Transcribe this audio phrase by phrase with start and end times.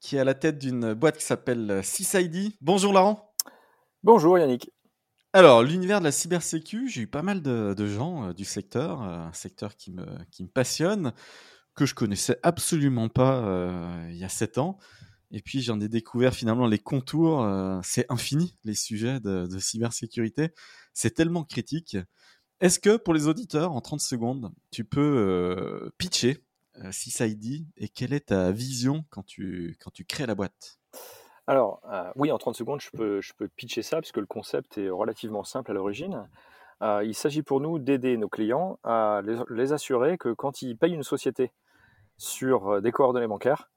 [0.00, 2.56] qui est à la tête d'une boîte qui s'appelle Sysaidi.
[2.60, 3.34] Bonjour Laurent.
[4.02, 4.70] Bonjour Yannick.
[5.32, 9.28] Alors, l'univers de la cybersécu, j'ai eu pas mal de, gens euh, du secteur, euh,
[9.28, 11.12] un secteur qui me, qui me passionne,
[11.76, 14.78] que je connaissais absolument pas euh, il y a sept ans.
[15.30, 17.46] Et puis, j'en ai découvert finalement les contours.
[17.84, 20.48] c'est infini, les sujets de, de cybersécurité.
[20.94, 21.96] C'est tellement critique.
[22.60, 26.44] Est-ce que pour les auditeurs, en 30 secondes, tu peux pitcher
[26.78, 26.90] euh,
[27.34, 30.78] dit et quelle est ta vision quand tu, quand crées la boîte?
[31.46, 34.78] Alors, euh, oui, en 30 secondes, je peux, je peux pitcher ça puisque le concept
[34.78, 36.28] est relativement simple à l'origine.
[36.82, 40.94] Euh, il s'agit pour nous d'aider nos clients à les, assurer que quand ils payent
[40.94, 41.52] une société
[42.16, 43.70] sur des coordonnées bancaires,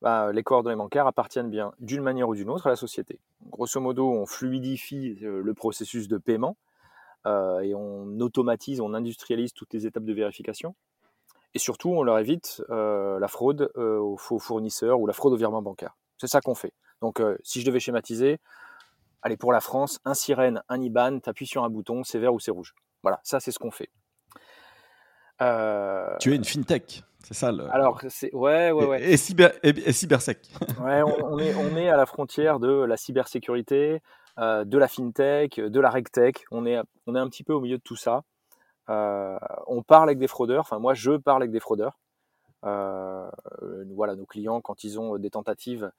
[0.00, 3.20] bah, les coordonnées bancaires appartiennent bien d'une manière ou d'une autre à la société.
[3.50, 6.56] Grosso modo, on fluidifie le processus de paiement
[7.26, 10.74] et on automatise, on industrialise toutes les étapes de vérification.
[11.54, 15.34] Et surtout, on leur évite euh, la fraude euh, aux faux fournisseurs ou la fraude
[15.34, 15.96] au virement bancaire.
[16.18, 16.72] C'est ça qu'on fait.
[17.00, 18.38] Donc, euh, si je devais schématiser,
[19.20, 22.32] allez, pour la France, un sirène, un IBAN, tu appuies sur un bouton, c'est vert
[22.32, 22.74] ou c'est rouge.
[23.02, 23.90] Voilà, ça, c'est ce qu'on fait.
[26.20, 27.68] Tu es une fintech, c'est ça le...
[27.74, 28.32] Alors, c'est.
[28.32, 29.02] Ouais, ouais, ouais.
[29.02, 29.50] Et, cyber...
[29.64, 30.38] et, cybersec.
[30.80, 34.00] ouais, on, est, on est à la frontière de la cybersécurité,
[34.38, 36.44] de la fintech, de la regtech.
[36.52, 36.78] On est,
[37.08, 38.22] on est un petit peu au milieu de tout ça.
[38.88, 41.98] Euh, on parle avec des fraudeurs, enfin moi je parle avec des fraudeurs.
[42.64, 43.30] Euh,
[43.94, 45.90] voilà, nos clients, quand ils ont des tentatives,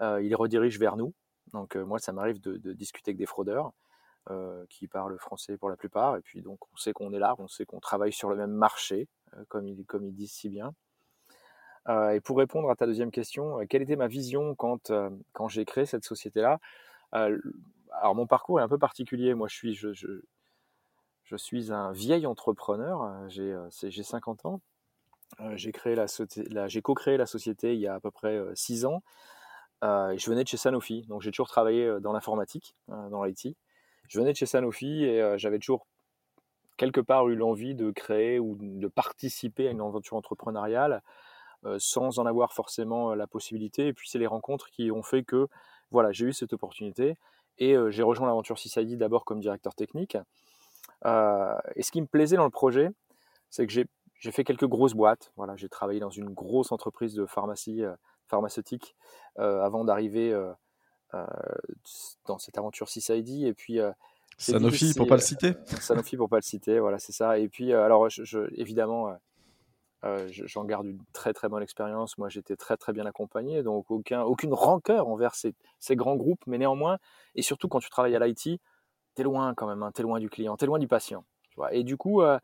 [0.00, 1.14] euh, ils redirigent vers nous.
[1.52, 3.72] Donc moi, ça m'arrive de, discuter avec des fraudeurs
[4.68, 6.16] qui parlent français pour la plupart.
[6.16, 8.52] Et puis donc on sait qu'on est là, on sait qu'on travaille sur le même
[8.52, 9.08] marché,
[9.48, 10.72] comme, ils, comme ils disent si bien.
[11.88, 14.92] et pour répondre à ta deuxième question, quelle était ma vision quand,
[15.32, 16.60] quand j'ai créé cette société-là?
[17.12, 19.34] Alors mon parcours est un peu particulier.
[19.34, 20.22] Moi, je suis, je
[21.36, 24.60] suis un vieil entrepreneur, euh, j'ai 50 euh, ans.
[25.40, 25.72] Euh, j'ai
[26.82, 29.02] co-créé la société il y a à peu près 6 ans.
[29.82, 33.56] je venais de chez Sanofi, donc j'ai toujours travaillé dans l'informatique, dans l'IT.
[34.08, 35.86] Je venais de chez Sanofi et j'avais toujours
[36.76, 41.02] quelque part eu l'envie de créer ou de participer à une aventure entrepreneuriale
[41.78, 43.86] sans en avoir forcément la possibilité.
[43.86, 45.46] Et puis c'est les rencontres qui ont fait que
[45.92, 47.16] voilà, j'ai eu cette opportunité
[47.58, 50.16] et j'ai rejoint l'aventure CISID d'abord comme directeur technique.
[51.06, 52.90] Euh, et ce qui me plaisait dans le projet,
[53.48, 55.32] c'est que j'ai fait quelques grosses boîtes.
[55.36, 57.94] Voilà, j'ai travaillé dans une grosse entreprise de pharmacie euh,
[58.26, 58.96] pharmaceutique
[59.38, 60.32] euh, avant d'arriver
[62.26, 63.44] dans cette aventure CISID.
[63.46, 63.78] Et puis
[64.38, 65.54] Sanofi pour pas le citer.
[65.80, 67.38] Sanofi pour pas le citer, voilà, c'est ça.
[67.38, 69.16] Et puis alors, je, évidemment.
[70.30, 72.16] j'en garde une très très bonne expérience.
[72.18, 76.42] Moi, j'étais très très bien accompagné, donc aucun, aucune rancœur envers ces, ces, grands groupes,
[76.46, 76.98] mais néanmoins,
[77.34, 78.60] et surtout quand tu travailles à l'IT,
[79.22, 81.24] loin quand même, hein, t'es loin du client, t'es loin du patient.
[81.72, 82.38] et du coup, euh,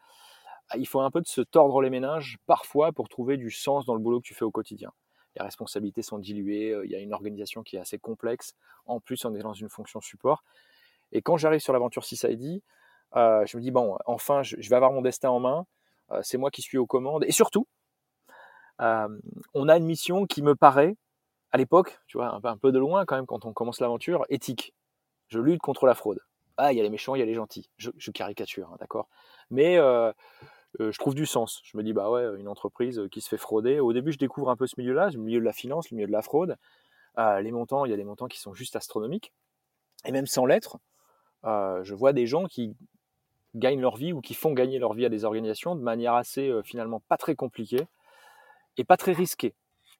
[0.76, 4.00] il faut un peu se tordre les méninges parfois pour trouver du sens dans le
[4.00, 4.92] boulot que tu fais au quotidien.
[5.36, 8.54] Les responsabilités sont diluées, euh, il y a une organisation qui est assez complexe.
[8.86, 10.44] En plus, on est dans une fonction support.
[11.12, 12.62] Et quand j'arrive sur l'aventure 6ID,
[13.16, 15.66] euh, je me dis, bon, enfin, je, vais avoir mon destin en main.
[16.22, 17.24] c'est moi qui suis aux commandes.
[17.24, 17.66] Et surtout,
[18.78, 20.96] on a une mission qui me paraît,
[21.52, 24.74] à l'époque, tu vois, un peu de loin quand même, quand on commence l'aventure, éthique.
[25.28, 26.20] Je lutte contre la fraude
[26.56, 27.68] ah, il y a les méchants, il y a les gentils.
[27.76, 29.08] Je, caricature, hein, d'accord?
[29.50, 30.12] Mais euh,
[30.80, 31.60] euh, je trouve du sens.
[31.64, 33.80] Je me dis, bah ouais, une entreprise qui se fait frauder.
[33.80, 36.06] Au début, je découvre un peu ce milieu-là, le milieu de la finance, le milieu
[36.06, 36.56] de la fraude.
[37.18, 39.32] Euh, les montants, il y a des montants qui sont juste astronomiques.
[40.04, 40.78] Et même sans l'être,
[41.44, 42.76] je vois des gens qui
[43.54, 46.52] gagnent leur vie ou qui font gagner leur vie à des organisations de manière assez,
[46.64, 47.86] finalement, pas très compliquée
[48.76, 49.54] et pas très risquée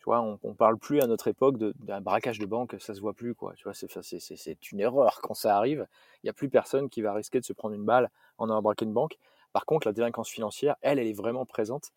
[0.07, 3.35] on, ne parle plus à notre époque d'un braquage de banque, ça se voit plus,
[3.35, 3.55] quoi.
[3.57, 5.87] Tu vois, c'est une erreur quand ça arrive.
[6.23, 8.63] Il n'y a plus personne qui va risquer de se prendre une balle en allant
[8.63, 9.19] braquer une banque.
[9.53, 11.91] Par contre, la délinquance financière, elle, elle est vraiment présente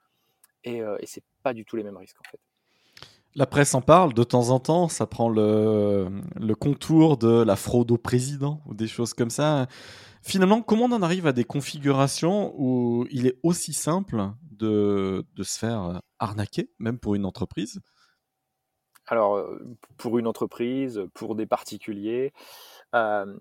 [0.63, 2.39] et, euh, et c'est pas du tout les mêmes risques, en fait.
[3.35, 6.09] La presse en parle de temps en temps, ça prend le,
[6.59, 9.67] contour de la fraude au président ou des choses comme ça.
[10.23, 15.59] Finalement, comment on en arrive à des configurations où il est aussi simple de se
[15.59, 17.81] faire arnaquer, même pour une entreprise
[19.09, 19.59] alors, euh,
[19.97, 22.31] pour une entreprise, pour des particuliers,
[22.93, 23.35] euh,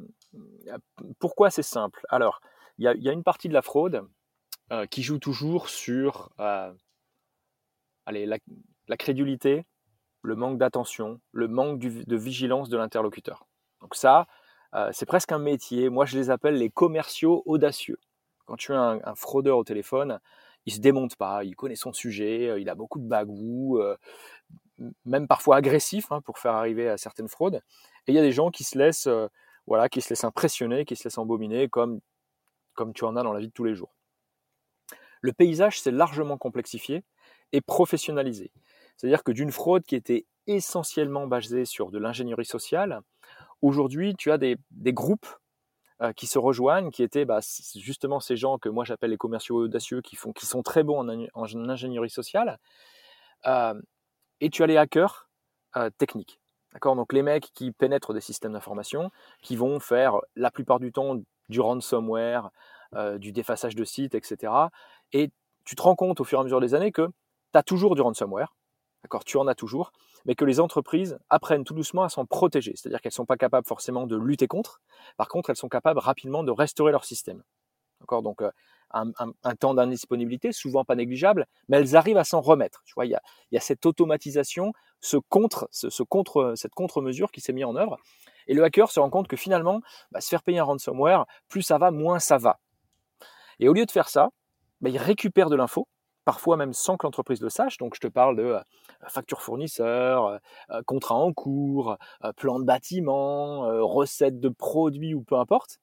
[1.18, 2.06] pourquoi c'est simple?
[2.08, 2.40] Alors,
[2.78, 4.06] il y, a une partie de la fraude
[4.72, 6.72] euh, qui joue toujours sur la,
[8.98, 9.66] crédulité
[10.22, 13.46] le manque d'attention, le manque de vigilance de l'interlocuteur.
[13.80, 14.26] Donc ça,
[14.92, 15.88] c'est presque un métier.
[15.90, 17.98] Moi, je les appelle les commerciaux audacieux.
[18.46, 20.20] Quand tu as un, fraudeur au téléphone,
[20.66, 23.80] il se démonte pas, il connaît son sujet, il a beaucoup de bagou,
[25.04, 27.62] même parfois agressif hein, pour faire arriver à certaines fraudes.
[28.06, 29.08] Et il y a des gens qui se laissent,
[29.66, 32.00] voilà, qui se laissent impressionner, qui se laissent embominer, comme
[32.78, 33.92] comme tu en as dans la vie de tous les jours.
[35.20, 37.02] Le paysage s'est largement complexifié
[37.50, 38.52] et professionnalisé.
[38.96, 43.00] C'est-à-dire que d'une fraude qui était essentiellement basée sur de l'ingénierie sociale,
[43.62, 44.56] aujourd'hui, tu as des,
[44.92, 45.26] groupes
[46.02, 47.40] euh, qui se rejoignent, qui étaient bah,
[47.74, 51.00] justement ces gens que moi j'appelle les commerciaux audacieux, qui, font, qui sont très bons
[51.00, 52.60] en, ingénierie sociale.
[53.46, 53.74] Euh,
[54.40, 55.28] et tu as les hackers
[55.76, 56.40] euh, techniques.
[56.72, 56.96] D'accord?
[56.96, 59.10] Donc les mecs qui pénètrent des systèmes d'information,
[59.42, 61.16] qui vont faire la plupart du temps
[61.48, 62.50] du ransomware,
[63.16, 64.52] du défaçage de sites, etc.
[65.12, 65.30] Et
[65.64, 67.06] tu te rends compte au fur et à mesure des années que
[67.52, 68.54] tu as toujours du ransomware,
[69.02, 69.92] d'accord, tu en as toujours,
[70.24, 72.72] mais que les entreprises apprennent tout doucement à s'en protéger.
[72.74, 74.80] C'est-à-dire qu'elles ne sont pas capables forcément de lutter contre,
[75.16, 77.42] par contre, elles sont capables rapidement de restaurer leur système.
[78.00, 78.22] D'accord?
[78.22, 78.50] Donc, euh,
[78.92, 82.82] un, temps d'indisponibilité, souvent pas négligeable, mais elles arrivent à s'en remettre.
[82.84, 87.52] Tu vois, il y a, cette automatisation, ce contre, ce, contre, cette contre-mesure qui s'est
[87.52, 87.98] mise en œuvre.
[88.46, 89.80] Et le hacker se rend compte que finalement,
[90.10, 92.60] bah, se faire payer un ransomware, plus ça va, moins ça va.
[93.60, 94.30] Et au lieu de faire ça,
[94.80, 95.86] bah, il récupère de l'info,
[96.24, 97.78] parfois même sans que l'entreprise le sache.
[97.78, 98.60] Donc je te parle de euh,
[99.08, 100.38] facture fournisseur, euh,
[100.70, 101.96] euh, contrat en cours,
[102.36, 105.78] plan de bâtiment, recettes de produits ou peu importe.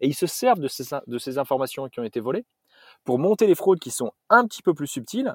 [0.00, 2.44] Et ils se servent de ces, informations qui ont été volées
[3.04, 5.34] pour monter les fraudes qui sont un petit peu plus subtiles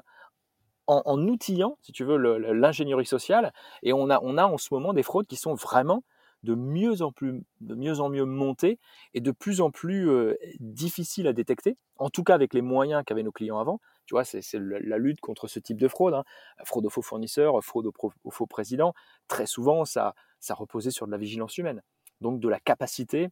[0.86, 3.52] en, outillant, si tu veux, l'ingénierie sociale.
[3.82, 6.02] Et on a, en ce moment des fraudes qui sont vraiment
[6.42, 8.78] de mieux en plus, de mieux en mieux montées
[9.14, 10.10] et de plus en plus
[10.58, 13.80] difficiles à détecter, en tout cas avec les moyens qu'avaient nos clients avant.
[14.06, 16.14] Tu vois, c'est la lutte contre ce type de fraude.
[16.14, 16.24] Hein.
[16.64, 18.92] Fraude aux faux fournisseurs, fraude aux, faux présidents.
[19.28, 20.14] Très souvent, ça
[20.48, 21.80] reposait sur de la vigilance humaine.
[22.20, 23.28] Donc de la capacité,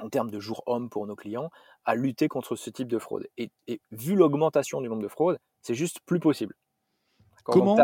[0.00, 1.50] en termes de jours hommes pour nos clients,
[1.84, 3.28] à lutter contre ce type de fraude.
[3.38, 3.50] Et,
[3.90, 6.54] vu l'augmentation du nombre de fraudes, c'est juste plus possible.
[7.44, 7.76] Comment,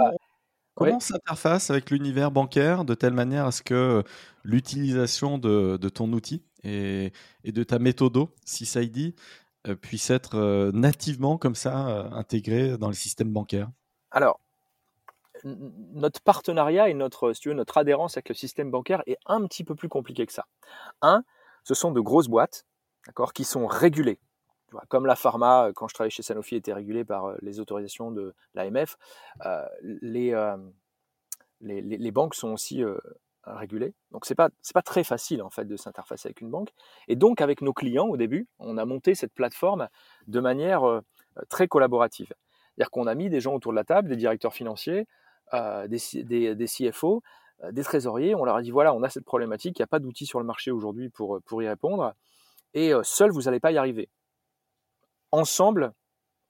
[0.75, 4.03] comment s'interface avec l'univers bancaire de telle manière à ce que
[4.45, 7.13] l'utilisation de, ton outil et,
[7.45, 8.29] et, de ta méthode,
[8.93, 9.15] dit,
[9.67, 13.69] euh, puisse être euh, nativement comme ça euh, intégré dans le système bancaire?
[14.11, 14.41] Alors,
[15.45, 19.45] notre partenariat et notre, si tu veux, notre adhérence avec le système bancaire est un
[19.47, 20.47] petit peu plus compliqué que ça.
[21.03, 21.25] Un,
[21.67, 22.65] ce sont de grosses boîtes,
[23.35, 24.19] qui sont régulées.
[24.89, 28.97] Comme la pharma, quand je travaillais chez Sanofi, était régulée par les autorisations de l'AMF,
[29.83, 30.35] les,
[31.61, 32.85] les, les, banques sont aussi
[33.45, 33.95] régulé.
[34.11, 36.71] Donc c'est pas c'est pas très facile en fait de s'interfacer avec une banque.
[37.09, 39.89] Et donc avec nos clients au début, on a monté cette plateforme
[40.27, 41.01] de manière euh,
[41.49, 42.33] très collaborative.
[42.75, 45.07] C'est-à-dire qu'on a mis des gens autour de la table, des directeurs financiers,
[45.55, 47.21] euh, des, des, des, CFO, euh,
[47.71, 48.35] des trésoriers.
[48.35, 50.41] On leur a dit voilà, on a cette problématique, il n'y a pas d'outils sur
[50.41, 52.15] le marché aujourd'hui pour, pour y répondre.
[52.75, 54.09] Et seul, vous n'allez pas y arriver.
[55.33, 55.93] Ensemble,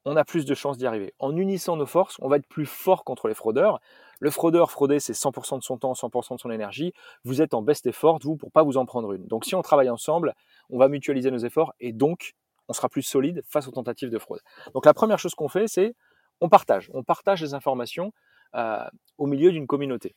[0.06, 1.12] on a plus de chances d'y arriver.
[1.18, 3.80] En unissant nos forces, on va être plus fort contre les fraudeurs.
[4.20, 6.92] Le fraudeur, frauder, c'est 100% de son temps, 100% de son énergie.
[7.24, 9.26] Vous êtes en best effort, vous, pour pas vous en prendre une.
[9.26, 10.34] Donc, si on travaille ensemble,
[10.70, 12.34] on va mutualiser nos efforts et donc,
[12.68, 14.40] on sera plus solide face aux tentatives de fraude.
[14.74, 15.96] Donc, la première chose qu'on fait, c'est
[16.40, 16.88] on partage.
[16.94, 18.12] On partage les informations
[18.54, 18.84] euh,
[19.18, 20.14] au milieu d'une communauté.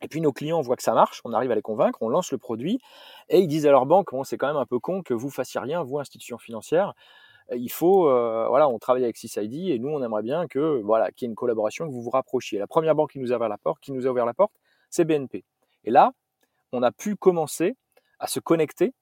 [0.00, 2.30] Et puis nos clients voient que ça marche, on arrive à les convaincre, on lance
[2.30, 2.80] le produit
[3.28, 5.30] et ils disent à leur banque bon, c'est quand même un peu con que vous
[5.30, 6.94] fassiez rien, vous institution financière
[7.56, 11.10] il faut, euh, voilà, on travaille avec SysID et nous, on aimerait bien que, voilà,
[11.10, 12.58] qu'il y ait une collaboration, que vous vous rapprochiez.
[12.58, 14.52] La première banque qui nous a ouvert la porte, qui nous a ouvert la porte,
[14.90, 15.44] c'est BNP.
[15.84, 16.12] Et là,
[16.72, 17.76] on a pu commencer
[18.18, 18.92] à se connecter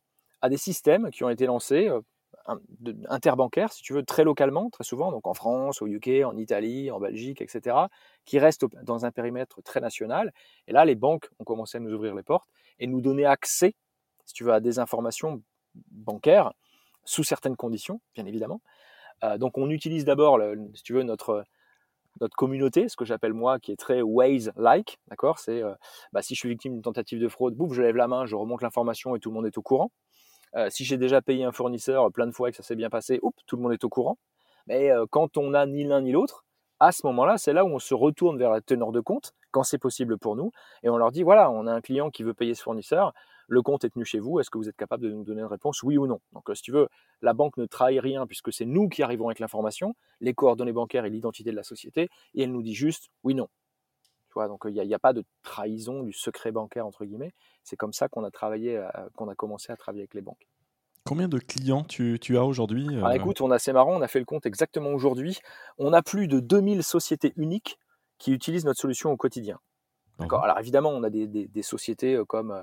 [0.43, 2.01] à des systèmes qui ont été lancés euh,
[3.09, 6.91] interbancaires, si tu veux, très localement, très souvent, donc en France, au UK, en Italie,
[6.91, 7.77] en Belgique, etc.,
[8.25, 10.33] qui restent dans un périmètre très national.
[10.69, 12.49] Et là, les banques ont commencé à nous ouvrir les portes
[12.79, 13.75] et nous donner accès,
[14.25, 15.43] si tu veux, à des informations
[15.91, 16.53] bancaires
[17.05, 18.61] sous certaines conditions, bien évidemment.
[19.25, 20.41] Euh, donc on utilise d'abord,
[20.75, 21.45] si tu veux, notre,
[22.21, 25.39] notre communauté, ce que j'appelle moi, qui est très Waze-like, d'accord?
[25.39, 25.75] C'est euh,
[26.13, 28.37] bah, si je suis victime d'une tentative de fraude, bouf, je lève la main, je
[28.37, 29.91] remonte l'information et tout le monde est au courant.
[30.55, 32.91] Euh, si j'ai déjà payé un fournisseur plein de fois et que ça s'est bien
[32.91, 34.19] passé, tout le monde est au courant.
[34.67, 36.45] Mais quand on n'a ni l'un ni l'autre,
[36.81, 39.63] à ce moment-là, c'est là où on se retourne vers la teneur de compte, quand
[39.63, 42.35] c'est possible pour nous, et on leur dit, voilà, on a un client qui veut
[42.35, 43.15] payer ce fournisseur,
[43.49, 45.47] le compte est tenu chez vous, est-ce que vous êtes capable de nous donner une
[45.47, 46.21] réponse, oui ou non?
[46.33, 46.89] Donc, euh, si tu veux,
[47.23, 51.05] la banque ne trahit rien puisque c'est nous qui arrivons avec l'information, les coordonnées bancaires
[51.05, 53.49] et l'identité de la société, et elle nous dit juste oui, non.
[54.37, 57.33] Vois, donc il n'y a, pas de trahison du secret bancaire, entre guillemets.
[57.65, 58.79] C'est comme ça qu'on a travaillé,
[59.17, 60.47] qu'on a commencé à travailler avec les banques.
[61.07, 63.09] Combien de clients tu, as aujourd'hui euh?
[63.13, 65.39] Écoute, on a, assez marrant, on a fait le compte exactement aujourd'hui.
[65.79, 67.79] On a plus de 2000 sociétés uniques
[68.19, 69.59] qui utilisent notre solution au quotidien.
[70.19, 70.45] D'accord?
[70.45, 72.63] Alors évidemment, on a des, des, sociétés comme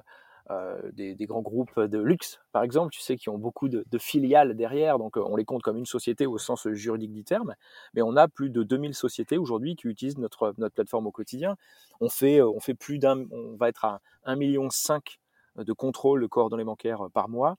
[0.91, 4.55] des, des, grands groupes de luxe, par exemple, tu sais, qui ont beaucoup de, filiales
[4.55, 7.55] derrière, donc on les compte comme une société au sens juridique du terme,
[7.93, 11.55] mais on a plus de 2000 sociétés aujourd'hui qui utilisent notre, notre plateforme au quotidien.
[12.01, 14.69] On fait, on fait plus d'un, on va être à 1,5 million
[15.55, 17.57] de contrôles de coordonnées bancaires par mois.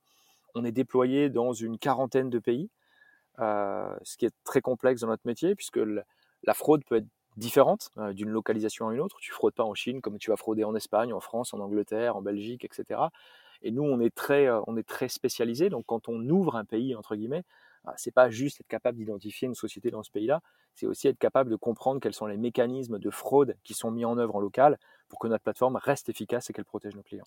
[0.54, 2.70] On est déployé dans une quarantaine de pays,
[3.40, 5.80] euh, ce qui est très complexe dans notre métier, puisque
[6.44, 9.16] la fraude peut être différente euh, d'une localisation à une autre.
[9.20, 12.16] Tu fraudes pas en Chine comme tu vas frauder en Espagne, en France, en Angleterre,
[12.16, 13.00] en Belgique, etc.
[13.62, 15.70] Et nous, on est très, euh, on est très spécialisé.
[15.70, 17.44] Donc, quand on ouvre un pays entre guillemets,
[17.84, 20.40] bah, c'est pas juste être capable d'identifier une société dans ce pays-là,
[20.74, 24.04] c'est aussi être capable de comprendre quels sont les mécanismes de fraude qui sont mis
[24.04, 27.26] en œuvre en local pour que notre plateforme reste efficace et qu'elle protège nos clients.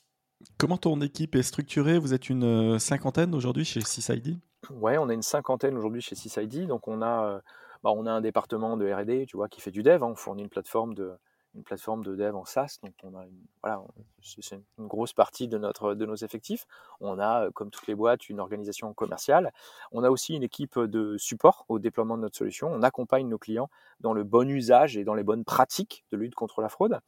[0.57, 1.97] Comment ton équipe est structurée?
[1.97, 4.39] Vous êtes une euh, cinquantaine aujourd'hui chez SysID
[4.71, 6.67] Ouais, on est une cinquantaine aujourd'hui chez SysID.
[6.67, 7.39] Donc on a, euh,
[7.83, 10.03] bah, on a un département de R&D, tu vois, qui fait du dev.
[10.03, 10.07] Hein.
[10.11, 11.13] On fournit une plateforme de,
[11.55, 12.77] une plateforme de dev en SaaS.
[12.83, 13.25] Donc on a,
[13.63, 13.83] voilà,
[14.21, 16.65] c'est une grosse partie de notre, de nos effectifs.
[17.01, 19.51] On a, euh, comme toutes les boîtes, une organisation commerciale.
[19.91, 22.67] On a aussi une équipe de support au déploiement de notre solution.
[22.71, 23.69] On accompagne nos clients
[23.99, 26.99] dans le bon usage et dans les bonnes pratiques de lutte contre la fraude.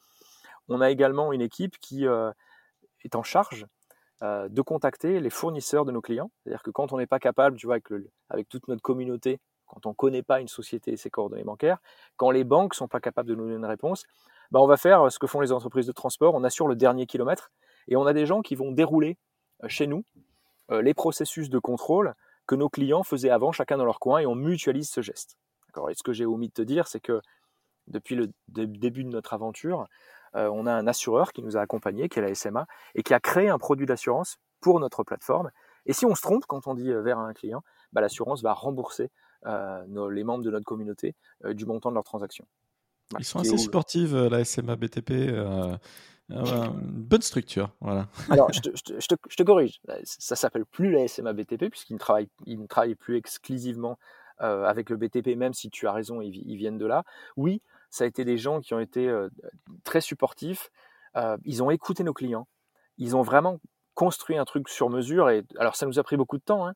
[0.68, 3.66] On a également une équipe qui est en charge
[4.22, 6.30] euh, de contacter les fournisseurs de nos clients.
[6.44, 7.88] C'est-à-dire que quand on n'est pas capable, tu vois, avec,
[8.30, 11.80] avec toute notre communauté, quand on ne connaît pas une société et ses coordonnées bancaires,
[12.18, 14.04] quand les banques ne sont pas capables de nous donner une réponse,
[14.52, 17.06] bah on va faire ce que font les entreprises de transport, on assure le dernier
[17.06, 17.52] kilomètre
[17.88, 19.18] et on a des gens qui vont dérouler
[19.64, 20.04] euh, chez nous
[20.72, 22.14] euh, les processus de contrôle
[22.48, 25.38] que nos clients faisaient avant, chacun dans leur coin, et on mutualise ce geste.
[25.90, 27.22] Et ce que j'ai omis de te dire, c'est que
[27.88, 29.88] depuis le début de notre aventure,
[30.36, 33.14] euh, on a un assureur qui nous a accompagnés, qui est la SMA, et qui
[33.14, 35.52] a créé un produit d'assurance pour notre plateforme.
[35.86, 38.54] Et si on se trompe quand on dit euh, vers un client, bah, l'assurance va
[38.54, 39.10] rembourser
[39.46, 41.16] euh, les membres de notre communauté
[41.46, 42.46] du montant de leur transaction.
[43.18, 45.12] Ils sont assez sportifs, la SMA BTP.
[46.30, 48.08] une bonne structure, voilà.
[48.30, 49.82] Alors, je te, corrige.
[50.04, 53.98] Ça s'appelle plus la SMA BTP puisqu'ils ne travaillent, ne travaillent plus exclusivement
[54.38, 57.04] avec le BTP, même si tu as raison, ils, viennent de là.
[57.36, 59.12] Oui, ça a été des gens qui ont été
[59.84, 60.70] très supportifs.
[61.46, 62.48] ils ont écouté nos clients.
[62.98, 63.60] Ils ont vraiment
[64.00, 65.30] construit un truc sur mesure.
[65.30, 66.74] Et alors, ça nous a pris beaucoup de temps, hein,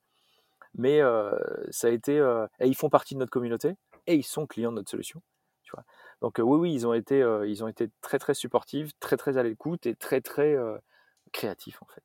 [0.76, 1.02] mais
[1.70, 2.18] ça a été.
[2.60, 3.76] et ils font partie de notre communauté
[4.08, 5.22] et ils sont clients de notre solution.
[5.64, 5.84] Tu vois.
[6.22, 9.44] Donc oui, oui, ils ont été, ils ont été très très supportifs, très très à
[9.44, 10.56] l'écoute et très très
[11.32, 12.04] créatifs en fait.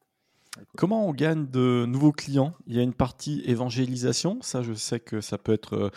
[0.77, 2.55] Comment on gagne de nouveaux clients?
[2.67, 5.91] Il y a une partie évangélisation, ça je sais que ça peut être, euh,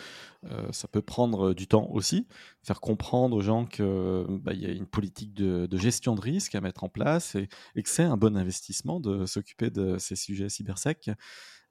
[0.50, 2.26] euh, ça peut prendre du temps aussi,
[2.62, 3.84] faire comprendre aux gens qu'il
[4.28, 7.48] bah, y a une politique de, gestion de risque à mettre en place et,
[7.82, 11.10] que c'est un bon investissement de s'occuper de ces sujets cybersec.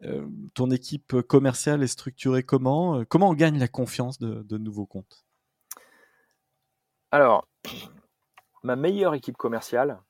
[0.03, 3.05] Euh, ton équipe commerciale est structurée comment?
[3.05, 5.25] Comment on gagne la confiance de, de nouveaux comptes?
[7.11, 7.47] Alors,
[8.63, 10.01] ma meilleure équipe commerciale,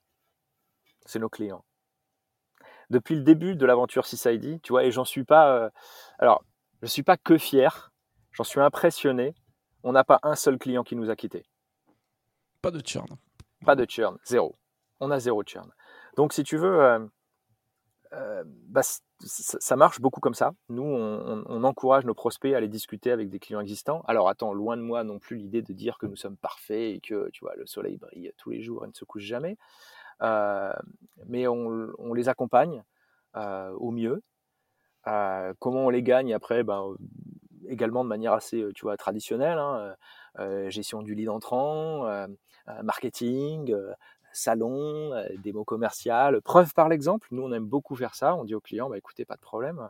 [1.06, 1.66] c'est nos clients
[2.92, 5.56] depuis le début de l'aventure CID, tu vois, et j'en suis pas.
[5.56, 5.70] Euh,
[6.20, 6.44] alors,
[6.82, 7.92] je suis pas que fier,
[8.32, 9.34] j'en suis impressionné.
[9.84, 11.46] On n'a pas un seul client qui nous a quittés.
[12.62, 13.08] Pas de churn.
[13.66, 14.56] Pas de churn, zéro.
[15.00, 15.72] On a zéro churn.
[16.18, 17.00] Donc, si tu veux, euh,
[18.14, 18.82] euh, bah,
[19.20, 20.54] ça marche beaucoup comme ça.
[20.70, 24.04] Nous, on, encourage nos prospects à aller discuter avec des clients existants.
[24.08, 27.00] Alors, attends, loin de moi non plus l'idée de dire que nous sommes parfaits et
[27.00, 29.58] que tu vois, le soleil brille tous les jours et ne se couche jamais.
[30.22, 30.74] Euh,
[31.28, 32.84] mais on, les accompagne
[33.38, 34.22] euh, au mieux.
[35.06, 36.96] Comment on les gagne après ben,
[37.68, 39.58] Également de manière assez tu vois, traditionnelle.
[39.58, 39.96] Hein,
[40.70, 42.28] gestion du lead entrant,
[42.84, 43.74] marketing,
[44.34, 45.12] salon,
[45.44, 47.28] démo commerciale, preuve par l'exemple.
[47.32, 48.36] Nous, on aime beaucoup faire ça.
[48.36, 49.90] On dit aux clients, bah, écoutez, pas de problème,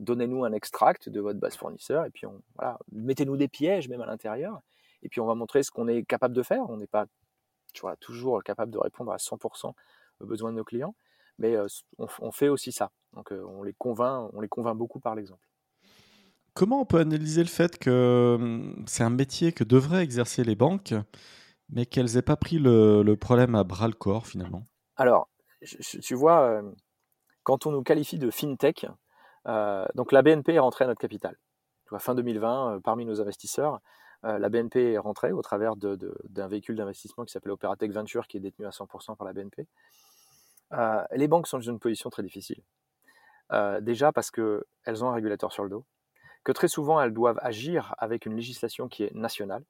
[0.00, 4.00] donnez-nous un extract de votre base fournisseur et puis on, voilà, mettez-nous des pièges même
[4.00, 4.60] à l'intérieur.
[5.02, 6.68] Et puis on va montrer ce qu'on est capable de faire.
[6.68, 7.06] On n'est pas
[7.72, 9.72] tu vois, toujours capable de répondre à 100%
[10.20, 10.94] aux besoins de nos clients.
[11.38, 11.56] Mais
[11.98, 12.90] on, fait aussi ça.
[13.14, 15.46] Donc on les convainc, on les convainc beaucoup par l'exemple.
[16.54, 20.56] Comment on peut analyser le fait que hum, c'est un métier que devraient exercer les
[20.56, 20.94] banques,
[21.70, 25.28] mais qu'elles n'aient pas pris le, problème à bras le corps finalement Alors,
[26.02, 26.62] tu vois,
[27.42, 28.86] quand on nous qualifie de fintech,
[29.94, 31.36] donc la BNP est rentrée à notre capital.
[31.98, 33.80] Fin 2020, parmi nos investisseurs,
[34.24, 38.36] euh, la BNP est rentrée au travers d'un véhicule d'investissement qui s'appelle Operatech Venture, qui
[38.36, 39.66] est détenu à 100% par la BNP.
[40.72, 42.62] Euh, les banques sont dans une position très difficile.
[43.52, 45.86] Euh, déjà parce qu'elles ont un régulateur sur le dos,
[46.44, 49.64] que très souvent elles doivent agir avec une législation qui est nationale,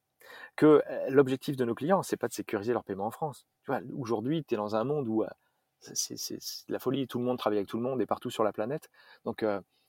[0.57, 3.47] que l'objectif de nos clients, c'est pas de sécuriser leur paiement en France.
[3.97, 5.25] Aujourd'hui, tu es dans un monde où
[5.81, 8.53] c'est la folie, tout le monde travaille avec tout le monde et partout sur la
[8.53, 8.91] planète.
[9.25, 9.45] Donc,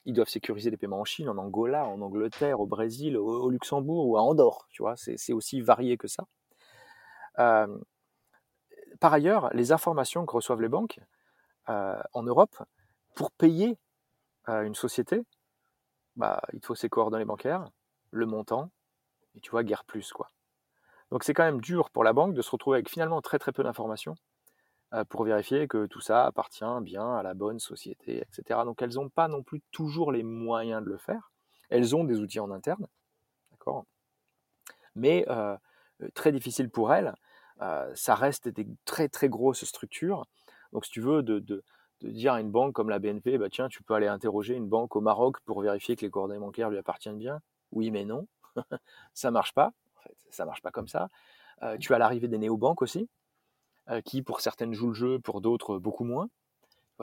[0.06, 4.08] ils doivent sécuriser les paiements en Chine, en Angola, en Angleterre, au Brésil, au, Luxembourg
[4.08, 4.68] ou à Andorre.
[4.72, 6.26] Tu vois, c'est aussi varié que ça.
[7.40, 7.78] Euh,
[9.00, 11.00] par ailleurs, les informations que reçoivent les banques
[11.68, 12.58] en Europe,
[13.16, 13.78] pour payer
[14.48, 15.24] une société,
[16.16, 17.70] bah, il faut ses coordonnées bancaires,
[18.12, 18.72] le montant,
[19.36, 20.12] et tu vois, guère plus.
[20.14, 20.32] quoi.
[21.12, 23.52] Donc c'est quand même dur pour la banque de se retrouver avec finalement très très
[23.52, 24.16] peu d'informations
[25.10, 28.66] pour vérifier que tout ça appartient bien à la bonne société, etc.
[28.66, 31.32] Donc elles n'ont pas non plus toujours les moyens de le faire.
[31.70, 32.88] Elles ont des outils en interne,
[33.52, 33.86] d'accord?
[34.96, 35.26] Mais
[36.14, 37.14] très difficile pour elles.
[37.94, 40.26] ça reste des très très grosses structures.
[40.74, 41.64] Donc si tu veux, de,
[42.02, 44.96] dire à une banque comme la BNP, bah, tiens, tu peux aller interroger une banque
[44.96, 47.42] au Maroc pour vérifier que les coordonnées bancaires lui appartiennent bien?
[47.72, 48.28] Oui, mais non,
[49.14, 49.74] ça marche pas.
[49.98, 51.08] En fait, ça marche pas comme ça.
[51.80, 53.10] tu as l'arrivée des néobanques aussi.
[53.90, 56.30] Euh, qui pour certaines jouent le jeu, pour d'autres beaucoup moins.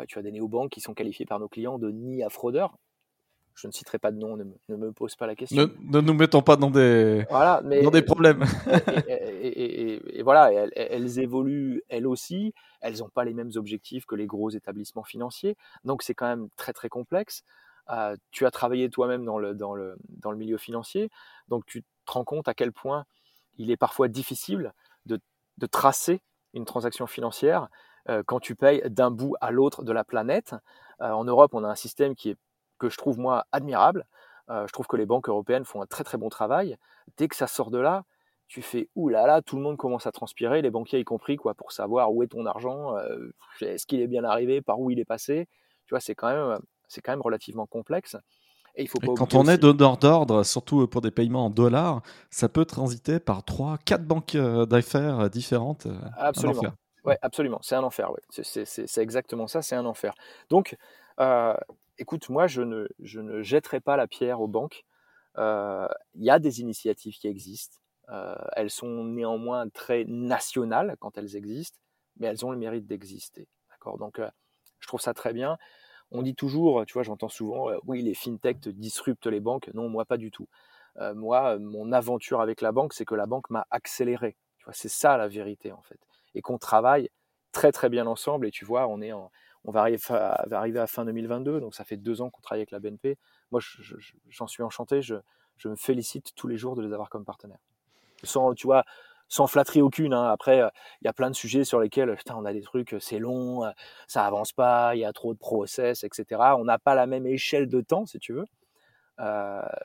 [0.06, 2.78] tu as des néobanques qui sont qualifiés par nos clients de ni à fraudeurs.
[3.54, 5.68] Je ne citerai pas de nom, ne me, pose pas la question.
[5.80, 8.44] Ne, nous mettons pas dans des, voilà, mais, dans des problèmes.
[9.42, 12.52] et, voilà, elles, évoluent elles aussi.
[12.82, 15.56] Elles n'ont pas les mêmes objectifs que les gros établissements financiers.
[15.84, 17.42] Donc c'est quand même très très complexe.
[18.30, 21.10] Tu as travaillé toi-même dans le, dans, le, dans le milieu financier.
[21.48, 23.04] Donc tu te rends compte à quel point
[23.58, 24.72] il est parfois difficile
[25.06, 25.20] de,
[25.58, 27.68] de tracer une transaction financière
[28.08, 30.54] euh, quand tu payes d'un bout à l'autre de la planète.
[31.00, 32.36] Euh, en Europe, on a un système qui est,
[32.78, 34.06] que je trouve moi admirable.
[34.48, 36.76] Euh, je trouve que les banques européennes font un très très bon travail.
[37.16, 38.04] Dès que ça sort de là,
[38.48, 41.36] tu fais ouh là là, tout le monde commence à transpirer, les banquiers y compris,
[41.36, 42.94] quoi, pour savoir où est ton argent,
[43.60, 45.48] est-ce qu'il est bien arrivé, par où il est passé.
[45.86, 46.56] Tu vois, c'est quand même,
[46.88, 48.16] c'est quand même relativement complexe
[49.16, 53.44] quand on est donneur d'ordre, surtout pour des paiements en dollars, ça peut transiter par
[53.44, 55.86] 3, 4 banques euh, d'affaires euh, différentes.
[55.86, 56.62] Euh, absolument.
[57.04, 57.60] Ouais, absolument.
[57.62, 58.10] C'est un enfer.
[58.10, 58.20] Ouais.
[58.30, 59.62] C'est exactement ça.
[59.62, 60.12] C'est un enfer.
[60.50, 60.76] Donc,
[61.98, 64.84] écoute, moi, je ne, je ne jetterai pas la pierre aux banques.
[65.38, 67.78] Il y a des initiatives qui existent.
[68.56, 71.78] elles sont néanmoins très nationales quand elles existent,
[72.16, 73.46] mais elles ont le mérite d'exister.
[73.70, 73.98] D'accord?
[73.98, 74.20] Donc,
[74.80, 75.58] je trouve ça très bien.
[76.10, 79.70] On dit toujours, tu vois, j'entends souvent, euh, oui, les fintechs disruptent les banques.
[79.74, 80.48] Non, moi, pas du tout.
[80.98, 84.36] Euh, moi, mon aventure avec la banque, c'est que la banque m'a accéléré.
[84.58, 85.98] Tu vois, c'est ça la vérité, en fait.
[86.34, 87.10] Et qu'on travaille
[87.52, 88.46] très, très bien ensemble.
[88.46, 89.30] Et tu vois, on, est on
[89.64, 92.60] va, arriver à, va arriver à fin 2022, donc ça fait deux ans qu'on travaille
[92.60, 93.18] avec la BNP.
[93.50, 93.60] Moi,
[94.28, 95.02] j'en suis enchanté.
[95.02, 95.16] Je,
[95.56, 97.62] je me félicite tous les jours de les avoir comme partenaires.
[98.22, 98.84] Sans, tu vois,
[99.28, 100.14] sans flatterie aucune.
[100.14, 100.24] Hein.
[100.24, 100.68] Après, euh,
[101.02, 103.18] il y a plein de sujets sur lesquels putain, on a des trucs, euh, c'est
[103.18, 103.70] long, euh,
[104.06, 106.40] ça avance pas, il y a trop de process, etc.
[106.58, 108.46] On n'a pas la même échelle de temps, si tu veux.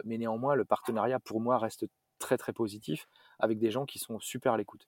[0.03, 1.85] mais néanmoins, le partenariat, pour moi, reste
[2.19, 3.07] très, très positif
[3.39, 4.87] avec des gens qui sont super à l'écoute.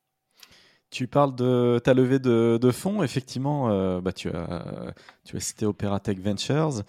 [0.92, 3.02] Tu parles de ta levée de, fonds.
[3.02, 6.84] Effectivement, bah, tu, as, tu as cité Operatech Ventures.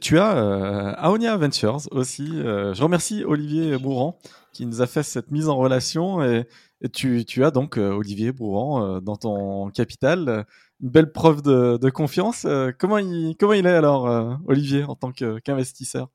[0.00, 2.26] Tu as Aonia Ventures aussi.
[2.26, 4.18] je remercie Olivier Bourran
[4.52, 6.46] qui nous a fait cette mise en relation et,
[6.92, 10.46] tu, as donc euh, Olivier Bourran euh, dans ton capital,
[10.80, 12.46] une belle preuve de, confiance.
[12.46, 16.08] Euh, comment, il, comment il est alors, Olivier, en tant qu'investisseur?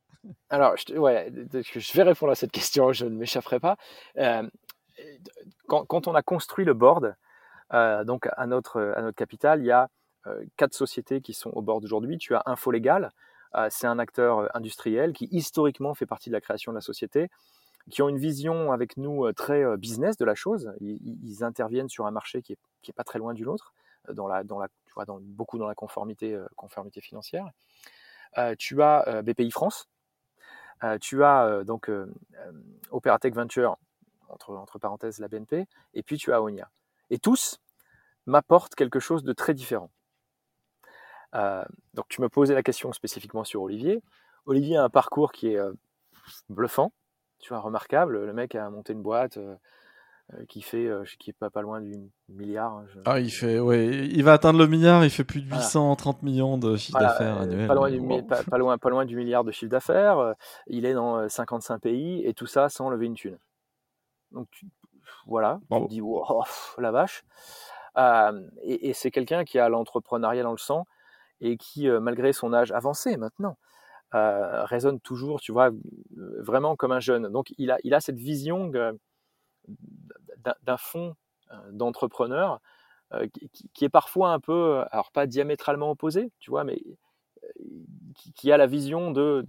[0.49, 3.77] Alors, je, ouais, je vais répondre à cette question, je ne m'échapperai pas.
[5.67, 7.15] Quand, on a construit le board,
[7.71, 9.89] donc à notre, à notre capital, il y a
[10.57, 12.17] quatre sociétés qui sont au board aujourd'hui.
[12.17, 13.11] Tu as Info Légal,
[13.69, 17.29] c'est un acteur industriel qui historiquement fait partie de la création de la société
[17.91, 20.73] qui ont une vision avec nous euh, très euh, business de la chose.
[20.81, 23.73] Ils, interviennent sur un marché qui est, pas très loin du nôtre,
[24.09, 27.45] euh, dans la, dans la, tu vois, beaucoup dans la conformité, conformité financière.
[28.57, 29.87] tu as BPI France,
[31.01, 31.91] tu as donc
[32.91, 33.77] Operatech Venture,
[34.29, 36.69] entre, entre parenthèses la BNP, et puis tu as Onia.
[37.09, 37.59] Et tous
[38.25, 39.89] m'apportent quelque chose de très différent.
[41.33, 44.01] donc tu me posais la question spécifiquement sur Olivier.
[44.45, 45.59] Olivier a un parcours qui est
[46.49, 46.91] bluffant,
[47.45, 48.25] tu vois, remarquable.
[48.25, 49.55] Le mec a monté une boîte euh,
[50.33, 51.93] euh, qui fait, euh, qui est pas, pas loin du
[52.27, 52.77] milliard.
[52.77, 55.05] Hein, ah, il fait, ouais, il va atteindre le milliard.
[55.05, 57.67] Il fait plus de 830 millions de chiffre d'affaires annuel.
[57.67, 60.33] Pas loin, du, pas, loin, pas loin du milliard de chiffre d'affaires.
[60.65, 63.37] Il est dans 55 pays et tout ça sans lever une thune.
[64.31, 64.47] Donc
[65.27, 66.43] voilà, tu te dis wow,
[66.79, 67.25] la vache.
[68.63, 70.87] et, et c'est quelqu'un qui a l'entrepreneuriat dans le sang
[71.41, 73.55] et qui, malgré son âge avancé maintenant,
[74.13, 75.71] euh, résonne toujours, tu vois,
[76.15, 77.29] vraiment comme un jeune.
[77.29, 81.15] Donc il a, il a cette vision d'un fond
[81.51, 82.61] euh, d'entrepreneur
[83.13, 83.27] euh,
[83.73, 86.81] qui, est parfois un peu, alors pas diamétralement opposé, tu vois, mais
[88.35, 89.45] qui, a la vision de,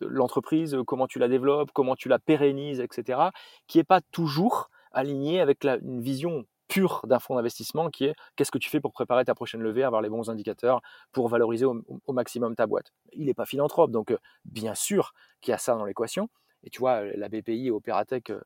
[0.00, 3.20] l'entreprise, comment tu la développes, comment tu la pérennises, etc.,
[3.66, 8.50] qui n'est pas toujours aligné avec une vision pur d'un fonds d'investissement qui est qu'est-ce
[8.50, 10.80] que tu fais pour préparer ta prochaine levée, avoir les bons indicateurs
[11.12, 12.92] pour valoriser au, maximum ta boîte?
[13.12, 16.28] Il n'est pas philanthrope, donc euh, bien sûr qu'il y a ça dans l'équation.
[16.62, 18.40] Et tu vois, la BPI et Operatech euh,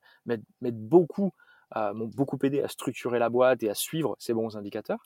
[0.61, 1.33] beaucoup
[1.75, 5.03] m'ont beaucoup aidé à structurer la boîte et à suivre ces bons indicateurs.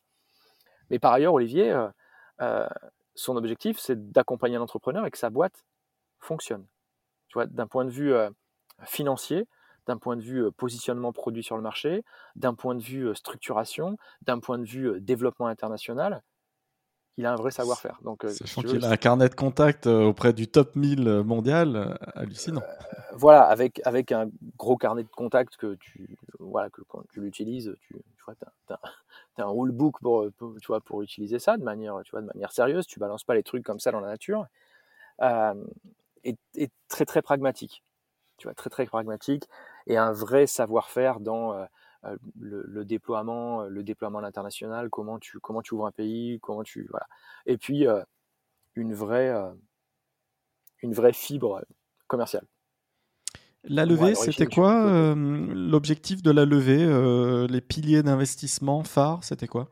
[0.90, 1.72] Mais par ailleurs, Olivier,
[3.14, 5.64] son objectif, c'est d'accompagner l'entrepreneur et que sa boîte
[6.18, 6.66] fonctionne.
[7.28, 8.12] Tu vois, d'un point de vue
[8.84, 9.46] financier,
[9.86, 14.38] d'un point de vue positionnement produit sur le marché, d'un point de vue structuration, d'un
[14.38, 16.22] point de vue développement international,
[17.18, 17.98] il a un vrai savoir-faire.
[18.02, 22.62] Donc, Sachant qu'il a un carnet de contact auprès du top 1000 mondial, hallucinant.
[23.14, 27.74] voilà, avec, avec un gros carnet de contact que tu, voilà, que quand tu l'utilises,
[27.80, 28.34] tu, tu vois,
[28.68, 30.26] as, un rulebook pour,
[30.60, 32.86] tu vois, pour utiliser ça de manière, tu vois, de manière sérieuse.
[32.86, 34.46] Tu balances pas les trucs comme ça dans la nature.
[36.22, 37.82] et, et, très très pragmatique.
[38.36, 39.48] Tu vois, très très pragmatique
[39.86, 41.54] et un vrai savoir-faire dans
[42.38, 46.86] le, déploiement, le déploiement à l'international, comment tu, comment tu ouvres un pays, comment tu
[46.90, 47.06] voilà.
[47.46, 47.86] Et puis
[48.74, 49.32] une vraie,
[50.82, 51.64] une vraie fibre
[52.06, 52.46] commerciale.
[53.64, 59.68] La levée, c'était quoi l'objectif de la levée Les piliers d'investissement phares, c'était quoi?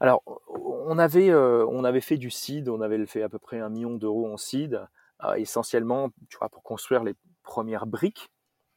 [0.00, 3.68] Alors, on avait, on avait fait du seed, on avait fait à peu près un
[3.68, 4.80] million d'euros en seed,
[5.36, 8.30] essentiellement tu vois, pour construire les premières briques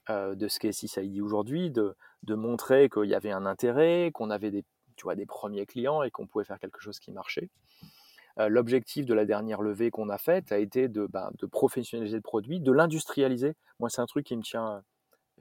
[0.09, 4.51] de ce qu'est CID aujourd'hui, de, de montrer qu'il y avait un intérêt, qu'on avait
[4.51, 4.63] des,
[4.95, 7.49] tu vois, des premiers clients et qu'on pouvait faire quelque chose qui marchait.
[8.39, 12.17] Euh, l'objectif de la dernière levée qu'on a faite a été de, ben, de, professionnaliser
[12.17, 13.55] le produit, de l'industrialiser.
[13.79, 14.83] Moi, c'est un truc qui me tient,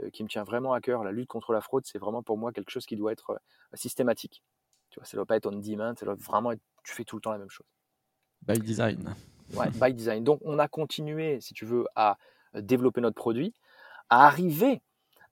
[0.00, 1.02] euh, qui me tient vraiment à cœur.
[1.02, 3.76] La lutte contre la fraude, c'est vraiment pour moi quelque chose qui doit être euh,
[3.76, 4.44] systématique.
[4.90, 7.04] Tu vois, ça ne doit pas être on demand, ça doit vraiment être, tu fais
[7.04, 7.66] tout le temps la même chose.
[8.42, 9.12] By design.
[9.54, 10.22] Ouais, by design.
[10.22, 12.16] Donc, on a continué, si tu veux, à
[12.54, 13.54] développer notre produit,
[14.10, 14.82] à arriver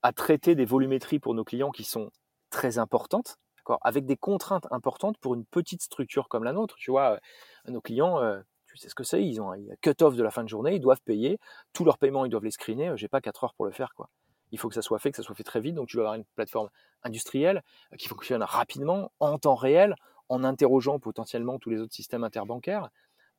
[0.03, 2.11] à traiter des volumétries pour nos clients qui sont
[2.51, 3.39] très importantes,
[3.83, 6.77] avec des contraintes importantes pour une petite structure comme la nôtre.
[6.77, 10.17] Tu vois, euh, nos clients, euh, tu sais ce que c'est, ils ont un cut-off
[10.17, 11.39] de la fin de journée, ils doivent payer,
[11.73, 13.95] tous leurs paiements, ils doivent les screener, euh, j'ai pas 4 heures pour le faire.
[13.95, 14.09] quoi.
[14.51, 16.05] Il faut que ça soit fait, que ça soit fait très vite, donc tu dois
[16.05, 16.69] avoir une plateforme
[17.03, 17.63] industrielle
[17.99, 19.95] qui fonctionne rapidement, en temps réel,
[20.29, 22.91] en interrogeant potentiellement tous les autres systèmes interbancaires.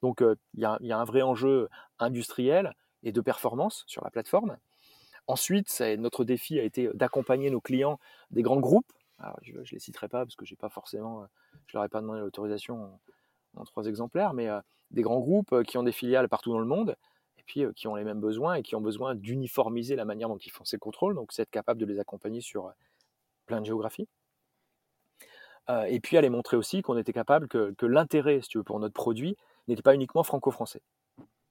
[0.01, 1.69] Donc il y, y, a un vrai enjeu
[1.99, 4.57] industriel et de performance sur la plateforme.
[5.27, 7.99] Ensuite, notre défi a été d'accompagner nos clients
[8.31, 8.91] des grands groupes.
[9.41, 11.25] je ne les citerai pas parce que j'ai pas forcément,
[11.67, 12.99] je leur ai pas demandé l'autorisation
[13.55, 14.49] en, trois exemplaires, mais
[14.91, 16.97] des grands groupes qui ont des filiales partout dans le monde
[17.37, 20.37] et puis qui ont les mêmes besoins et qui ont besoin d'uniformiser la manière dont
[20.37, 21.15] ils font ces contrôles.
[21.15, 22.73] Donc, c'est être capable de les accompagner sur
[23.45, 24.09] plein de géographies.
[25.87, 28.79] et puis, les montrer aussi qu'on était capable que, que l'intérêt, si tu veux, pour
[28.79, 29.37] notre produit
[29.69, 30.81] n'était pas uniquement franco-français.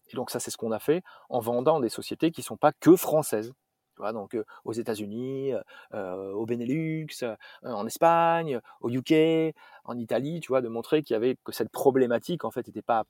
[0.08, 2.56] Et donc ça, c'est ce qu'on a fait en vendant des sociétés qui ne sont
[2.56, 3.52] pas que françaises
[3.98, 5.52] donc aux États-Unis,
[5.92, 7.06] au Benelux,
[7.62, 11.70] en Espagne, au UK, en Italie, tu vois, de montrer qu'il y avait que cette
[11.70, 13.04] problématique en fait n'était pas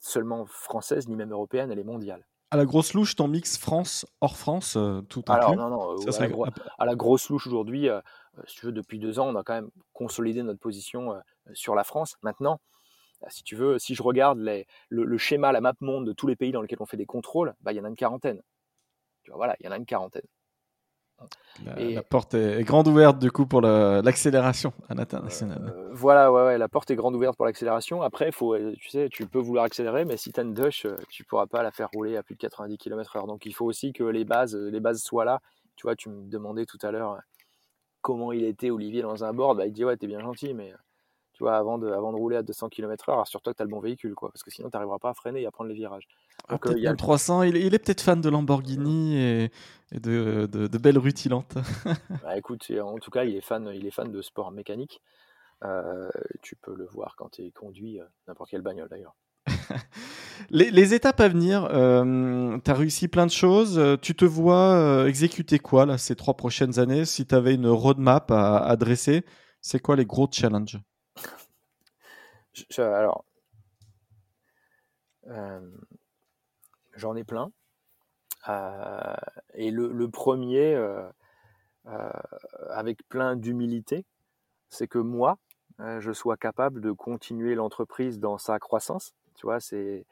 [0.00, 2.26] seulement française ni même européenne, elle est mondiale.
[2.50, 6.44] À la grosse louche, ton mix France hors France, tout inclus Alors non, non,
[6.78, 7.88] à, la grosse louche aujourd'hui,
[8.46, 11.14] si tu veux, depuis deux ans, on a quand même consolidé notre position
[11.52, 12.16] sur la France.
[12.22, 12.58] Maintenant,
[13.28, 16.36] si tu veux, si je regarde les, le, schéma, la map monde de tous les
[16.36, 18.40] pays dans lesquels on fait des contrôles, bah, il y en a une quarantaine
[19.34, 20.22] voilà, il y en a une quarantaine.
[21.64, 25.74] La, porte est grande ouverte du coup pour l'accélération à l'international.
[25.74, 28.02] Euh, voilà, ouais, ouais, la porte est grande ouverte pour l'accélération.
[28.02, 30.86] Après, faut, euh, tu sais, tu peux vouloir accélérer, mais si tu as une Dush,
[30.86, 33.26] euh, tu pourras pas la faire rouler à plus de 90 km/h.
[33.26, 35.40] Donc il faut aussi que les bases, les bases soient là.
[35.74, 37.18] Tu vois, tu me demandais tout à l'heure
[38.00, 39.58] comment il était Olivier dans un board.
[39.58, 40.72] Bah, il dit ouais, t'es bien gentil, mais
[41.32, 43.70] tu vois, avant de, avant de rouler à 200 km/h, assure-toi que tu as le
[43.70, 45.74] bon véhicule, quoi, parce que sinon, tu n'arriveras pas à freiner et à prendre les
[45.76, 46.08] virages.
[46.48, 49.50] Ah, y a le 300, il, est peut-être fan de Lamborghini et,
[49.92, 51.54] de, de, belles rutilantes.
[52.22, 55.02] bah, écoute, en tout cas, il est fan, il est fan de sport mécanique.
[55.64, 56.08] Euh,
[56.42, 59.14] tu peux le voir quand tu conduit n'importe quelle bagnole d'ailleurs.
[60.50, 63.80] les, étapes à venir, euh, tu as réussi plein de choses.
[64.00, 68.30] Tu te vois exécuter quoi là, ces trois prochaines années Si tu avais une roadmap
[68.30, 69.24] à, à dresser,
[69.60, 70.78] c'est quoi les gros challenges?
[72.78, 73.24] Alors,
[75.30, 75.60] euh,
[76.98, 77.50] j'en ai plein.
[78.48, 79.14] Euh,
[79.54, 81.08] et le, premier, euh,
[82.70, 84.04] avec plein d'humilité,
[84.68, 85.38] c'est que moi,
[85.78, 89.14] je sois capable de continuer l'entreprise dans sa croissance.
[89.36, 90.06] Tu vois, c'est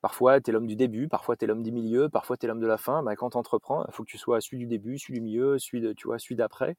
[0.00, 2.48] parfois tu es l'homme du début, parfois tu es l'homme du milieu, parfois tu es
[2.48, 3.02] l'homme de la fin.
[3.02, 5.58] Bah, quand tu entreprends, il faut que tu sois celui du début, celui du milieu,
[5.58, 6.76] celui de, tu vois, celui d'après.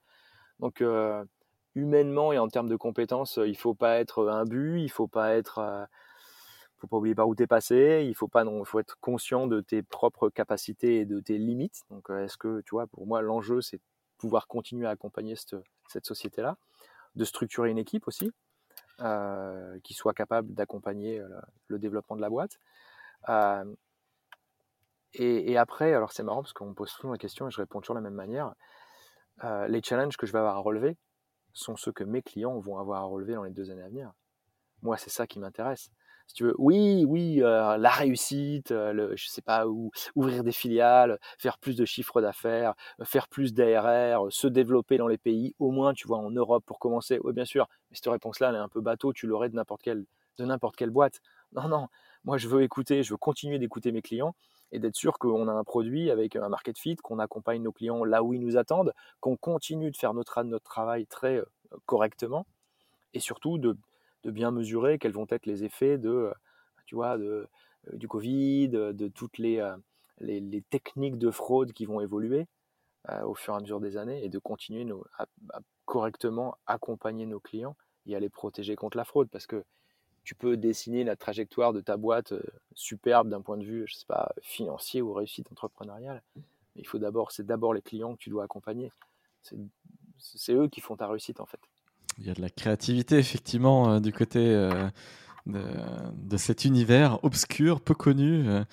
[0.60, 0.84] Donc,
[1.76, 5.36] humainement et en termes de compétences, il faut pas être un but, il faut pas
[5.36, 5.88] être,
[6.80, 9.48] faut pas oublier par où tu es passé, il faut pas non, faut être conscient
[9.48, 11.82] de tes propres capacités et de tes limites.
[11.90, 13.80] Donc, est-ce que, tu vois, pour moi, l'enjeu, c'est
[14.18, 15.56] pouvoir continuer à accompagner cette,
[15.88, 16.58] cette société-là,
[17.16, 18.32] de structurer une équipe aussi,
[19.84, 21.22] qui soit capable d'accompagner
[21.68, 22.60] le, développement de la boîte.
[25.14, 27.58] et, et, après, alors c'est marrant parce qu'on me pose souvent la question et je
[27.58, 28.54] réponds toujours de la même manière.
[29.68, 30.98] les challenges que je vais avoir à relever
[31.54, 34.12] sont ceux que mes clients vont avoir à relever dans les deux années à venir.
[34.82, 35.90] Moi, c'est ça qui m'intéresse
[36.30, 40.44] si tu veux, oui, oui, euh, la réussite, euh, le, je sais pas où, ouvrir
[40.44, 45.18] des filiales, faire plus de chiffres d'affaires, euh, faire plus d'ARR, se développer dans les
[45.18, 47.20] pays, au moins, tu vois, en Europe pour commencer.
[47.24, 49.82] Oui, bien sûr, mais cette réponse-là, elle est un peu bateau, tu l'aurais de n'importe
[49.82, 50.06] quelle,
[50.78, 51.20] quelle boîte.
[51.54, 51.88] Non, non,
[52.24, 54.36] moi, je veux écouter, je veux continuer d'écouter mes clients
[54.72, 58.06] et d'être sûr qu'on a un produit avec un market fit, qu'on accompagne nos clients
[58.06, 61.42] là où ils nous attendent, qu'on continue de faire notre, notre travail très
[61.88, 62.46] correctement
[63.16, 63.76] et surtout de
[64.24, 66.34] de bien mesurer quels vont être les effets de, euh,
[66.86, 67.48] tu vois, euh,
[67.94, 69.78] du Covid, de toutes euh,
[70.20, 72.48] les, les, techniques de fraude qui vont évoluer
[73.24, 74.86] au fur et à mesure des années et de continuer
[75.18, 75.26] à,
[75.86, 79.64] correctement accompagner nos clients et à les protéger contre la fraude parce que
[80.24, 82.34] tu peux dessiner la trajectoire de ta boîte
[82.76, 86.22] superbe d'un point de vue, je sais pas, financier ou réussite entrepreneuriale.
[86.36, 88.92] Mais il faut d'abord, c'est d'abord les clients que tu dois accompagner.
[90.18, 91.62] C'est eux qui font ta réussite en fait.
[92.20, 94.90] Il y a de la créativité, effectivement, euh, du côté euh,
[95.46, 98.48] de, cet univers obscur, peu connu.
[98.48, 98.64] Euh.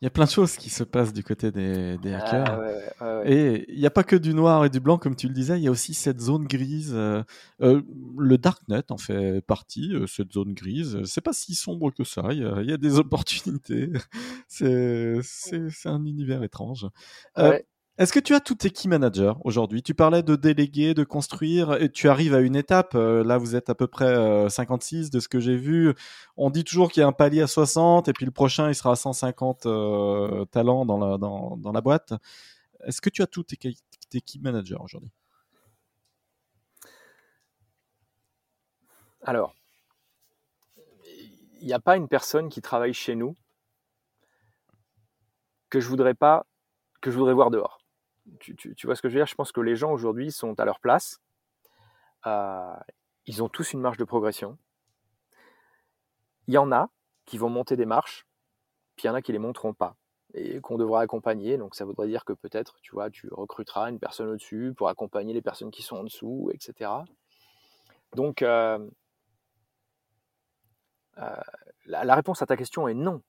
[0.00, 3.24] il y a plein de choses qui se passent du côté des, ah, hackers.
[3.24, 5.58] Et il n'y a pas que du noir et du blanc, comme tu le disais,
[5.58, 6.92] il y a aussi cette zone grise.
[7.60, 10.98] le Darknet en fait partie, cette zone grise.
[11.04, 13.92] C'est pas si sombre que ça, il y a, des opportunités.
[14.48, 15.20] c'est
[15.84, 16.86] un univers étrange.
[17.98, 18.88] Est-ce que tu as tout tes key
[19.42, 19.82] aujourd'hui?
[19.82, 22.94] Tu parlais de déléguer, de construire, et tu arrives à une étape.
[22.94, 25.92] Euh, là, vous êtes à peu près 56 euh, de ce que j'ai vu.
[26.36, 28.76] On dit toujours qu'il y a un palier à 60, et puis le prochain, il
[28.76, 32.12] sera à 150 euh, talents dans la, boîte.
[32.84, 35.10] Est-ce que tu as tous tes, tes key managers aujourd'hui?
[39.22, 39.56] Alors,
[41.60, 43.34] il n'y a pas une personne qui travaille chez nous
[45.68, 46.46] que je voudrais pas
[47.00, 47.77] que je voudrais voir dehors
[48.40, 49.26] tu, vois ce que je veux dire?
[49.26, 51.20] Je pense que les gens aujourd'hui sont à leur place.
[52.26, 52.76] Euh,
[53.26, 54.58] ils ont tous une marge de progression.
[56.46, 56.90] Il y en a
[57.26, 58.26] qui vont monter des marches,
[58.96, 59.96] puis il y en a qui les monteront pas
[60.34, 61.58] et qu'on devra accompagner.
[61.58, 65.32] Donc ça voudrait dire que peut-être, tu vois, tu recruteras une personne au-dessus pour accompagner
[65.32, 66.90] les personnes qui sont en dessous, etc.
[68.14, 68.78] Donc euh,
[71.18, 71.40] euh,
[71.86, 73.22] la, réponse à ta question est non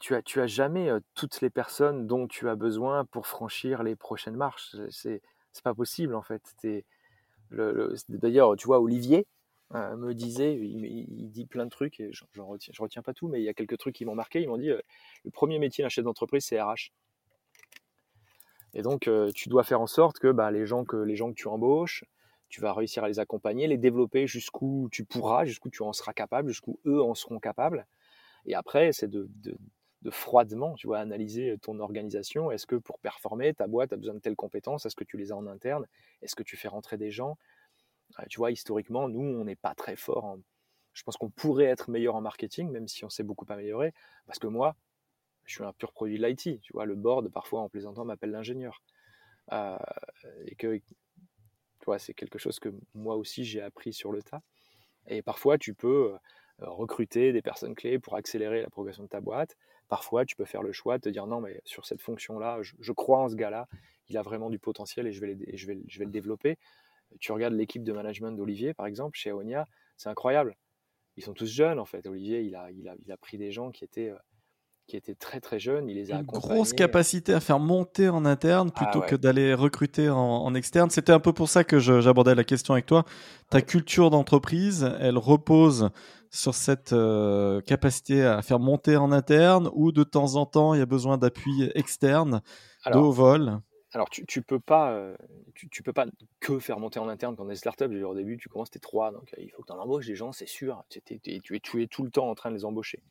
[0.00, 3.94] tu as, tu as jamais toutes les personnes dont tu as besoin pour franchir les
[3.94, 4.74] prochaines marches.
[4.90, 6.42] C'est, c'est pas possible en fait.
[7.50, 9.26] le, d'ailleurs, tu vois, Olivier
[9.72, 13.28] me disait, il, dit plein de trucs et je, je, retiens, je retiens pas tout,
[13.28, 14.40] mais il y a quelques trucs qui m'ont marqué.
[14.40, 16.92] Ils m'ont dit, le premier métier d'un chef d'entreprise, c'est RH.
[18.74, 21.36] Et donc, tu dois faire en sorte que, bah, les, gens que les gens que
[21.36, 22.04] tu embauches,
[22.48, 26.12] tu vas réussir à les accompagner, les développer jusqu'où tu pourras, jusqu'où tu en seras
[26.12, 27.86] capable, jusqu'où eux en seront capables.
[28.46, 29.56] Et après, c'est de, de
[30.08, 32.50] froidement, tu vois, analyser ton organisation.
[32.50, 35.30] Est-ce que pour performer, ta boîte a besoin de telles compétences Est-ce que tu les
[35.30, 35.86] as en interne?
[36.22, 37.36] Est-ce que tu fais rentrer des gens?
[38.28, 40.38] Tu vois, historiquement, nous, on n'est pas très fort.
[40.94, 43.92] Je pense qu'on pourrait être meilleur en marketing, même si on s'est beaucoup amélioré.
[44.26, 44.74] Parce que moi,
[45.44, 46.60] je suis un pur produit de l'IT.
[46.62, 48.82] Tu vois, le board, parfois, en plaisantant, m'appelle l'ingénieur.
[49.52, 54.42] Et que, tu vois, c'est quelque chose que moi aussi, j'ai appris sur le tas.
[55.06, 56.16] Et parfois, tu peux
[56.58, 59.56] recruter des personnes clés pour accélérer la progression de ta boîte
[59.90, 62.92] parfois tu peux faire le choix de te dire non, mais sur cette fonction-là, je,
[62.92, 63.68] crois en ce gars-là,
[64.08, 66.56] il a vraiment du potentiel et je vais, je vais, le développer.
[67.18, 70.56] Tu regardes l'équipe de management d'Olivier, par exemple, chez Aonia, c'est incroyable.
[71.16, 72.06] Ils sont tous jeunes, en fait.
[72.06, 74.16] Olivier, il a, il a, il a pris des gens qui étaient, euh,
[74.90, 78.24] qui étaient très très jeunes, il les a Une grosse capacité à faire monter en
[78.24, 80.90] interne ah plutôt que d'aller recruter en, externe.
[80.90, 83.04] C'était un peu pour ça que j'abordais la question avec toi.
[83.50, 85.90] Ta culture d'entreprise, elle repose
[86.30, 90.78] sur cette euh, capacité à faire monter en interne ou de temps en temps il
[90.78, 92.40] y a besoin d'appui externe
[92.86, 93.60] de haut vol?
[93.92, 95.16] alors tu, tu peux pas euh,
[95.54, 96.06] tu, peux pas
[96.38, 97.90] que faire monter en interne quand on est startup.
[97.90, 100.14] Au début tu commences t'es trois donc euh, il faut que tu en embauches des
[100.14, 100.84] gens c'est sûr.
[100.88, 103.02] Tu, es, tu, es, tout le temps en train de les embaucher.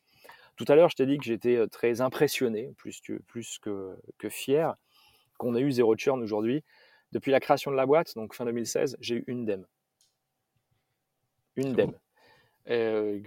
[0.60, 4.74] Tout à l'heure je t'ai dit que j'étais très impressionné plus, plus que, que fier
[5.38, 6.62] qu'on a eu zéro churn aujourd'hui.
[7.12, 9.64] Depuis la création de la boîte donc fin 2016 j'ai eu une DEM.
[11.56, 11.94] Une DEM.
[12.68, 13.18] Euh,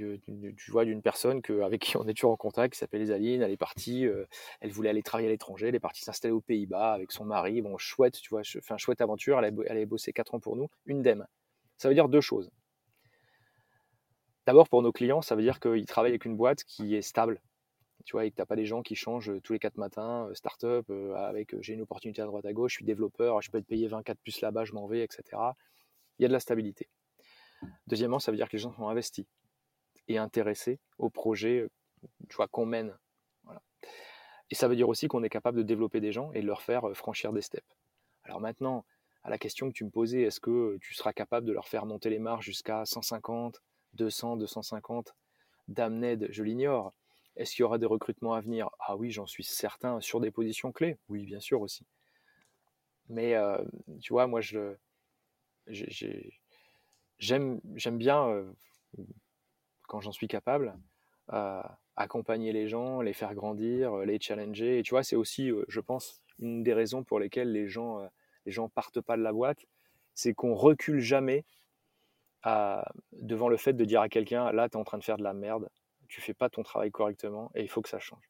[0.55, 3.41] tu vois, d'une personne que, avec qui on est toujours en contact, qui s'appelle Isaline,
[3.41, 4.25] elle est partie, euh,
[4.61, 7.63] elle voulait aller travailler à l'étranger, elle est partie s'installer aux Pays-Bas avec son mari,
[7.63, 10.69] bon, chouette, tu vois, enfin, chouette aventure, elle, a, elle bossé 4 ans pour nous,
[10.85, 11.25] une DEM.
[11.79, 12.51] Ça veut dire deux choses.
[14.45, 17.41] D'abord, pour nos clients, ça veut dire qu'ils travaillent avec une boîte qui est stable,
[18.05, 20.27] tu vois, et que tu n'as pas des gens qui changent tous les 4 matins,
[20.27, 23.59] euh, start-up, avec j'ai une opportunité à droite à gauche, je suis développeur, je peux
[23.59, 25.23] être payé 24 plus là-bas, je m'en vais, etc.
[26.19, 26.89] Il y a de la stabilité.
[27.87, 29.25] Deuxièmement, ça veut dire que les gens sont investis
[30.07, 31.67] et intéressés au projet
[32.39, 32.97] euh, qu'on mène.
[34.49, 36.61] Et ça veut dire aussi qu'on est capable de développer des gens et de leur
[36.61, 37.65] faire euh, franchir des steps.
[38.23, 38.85] Alors maintenant,
[39.23, 41.85] à la question que tu me posais, est-ce que tu seras capable de leur faire
[41.85, 43.61] monter les marges jusqu'à 150,
[43.93, 45.15] 200, 250
[45.67, 46.93] Damned, je l'ignore.
[47.35, 48.69] Est-ce qu'il y aura des recrutements à venir?
[48.79, 50.01] Ah oui, j'en suis certain.
[50.01, 51.85] Sur des positions clés Oui, bien sûr aussi.
[53.09, 53.57] Mais euh,
[54.01, 54.75] tu vois, moi, je,
[57.17, 58.51] j'aime, j'aime bien, euh,
[59.87, 60.77] quand j'en suis capable,
[61.31, 61.63] euh,
[61.95, 64.79] accompagner les gens, les faire grandir, les challenger.
[64.79, 68.07] Et tu vois, c'est aussi, je pense, une des raisons pour lesquelles les gens,
[68.45, 69.65] gens partent pas de la boîte,
[70.13, 71.45] c'est qu'on recule jamais
[73.11, 75.23] devant le fait de dire à quelqu'un, là, tu es en train de faire de
[75.23, 75.69] la merde,
[76.07, 78.29] tu fais pas ton travail correctement et il faut que ça change.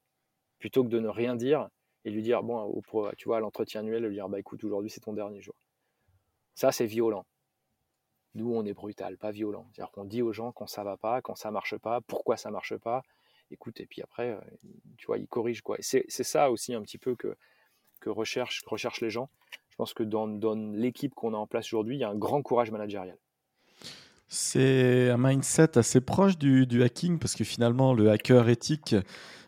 [0.60, 1.68] Plutôt que de ne rien dire
[2.06, 2.82] et lui dire, bon, au,
[3.18, 5.56] tu vois, à l'entretien annuel, lui dire, bah écoute, aujourd'hui c'est ton dernier jour.
[6.56, 7.26] Ça, c'est violent.
[8.36, 9.68] Nous, on est brutal, pas violent.
[9.72, 12.52] C'est-à-dire qu'on dit aux gens quand ça va pas, quand ça marche pas, pourquoi ça
[12.52, 13.04] marche pas.
[13.52, 14.40] Écoute, et puis après, euh,
[14.98, 15.78] tu vois, ils corrigent quoi.
[15.80, 17.36] C'est ça aussi un petit peu que,
[18.00, 19.30] que recherchent recherche les gens.
[19.70, 22.16] Je pense que dans, dans l'équipe qu'on a en place aujourd'hui, il y a un
[22.16, 23.18] grand courage managérial.
[24.28, 28.96] C'est un mindset assez proche du, hacking parce que finalement, le hacker éthique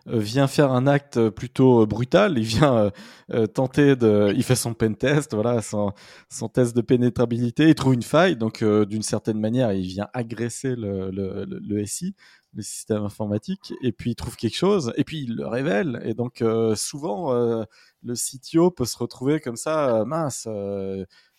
[0.07, 2.37] euh, vient faire un acte plutôt brutal.
[2.37, 2.91] Il vient
[3.33, 4.31] euh, tenter de.
[4.35, 5.93] Il fait son pen test, voilà, son,
[6.53, 7.69] test de pénétrabilité.
[7.69, 8.35] Il trouve une faille.
[8.35, 12.15] Donc, euh, d'une certaine manière, il vient agresser le, SI,
[12.53, 13.73] le système informatique.
[13.81, 14.93] Et puis, il trouve quelque chose.
[14.97, 16.01] Et puis, il le révèle.
[16.05, 16.43] Et donc,
[16.75, 17.33] souvent,
[18.03, 20.47] le CTO peut se retrouver comme ça mince.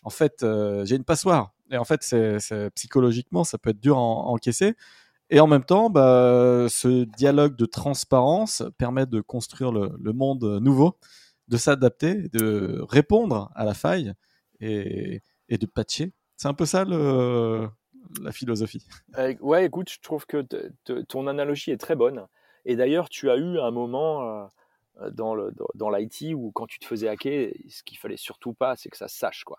[0.02, 0.44] en fait,
[0.84, 1.55] j'ai une passoire.
[1.70, 2.00] Et en fait,
[2.74, 4.74] psychologiquement, ça peut être dur à, encaisser.
[5.30, 10.98] Et en même temps, bah, ce dialogue de transparence permet de construire le, monde nouveau,
[11.48, 14.12] de s'adapter, de répondre à la faille
[14.60, 16.12] et, de patcher.
[16.36, 18.86] C'est un peu ça la philosophie.
[19.18, 20.44] Euh, ouais, écoute, je trouve que
[21.08, 22.26] ton analogie est très bonne.
[22.64, 24.48] Et d'ailleurs, tu as eu un moment
[25.00, 28.90] euh, dans l'IT où quand tu te faisais hacker, ce qu'il fallait surtout pas, c'est
[28.90, 29.44] que ça se sache.
[29.44, 29.58] Quoi.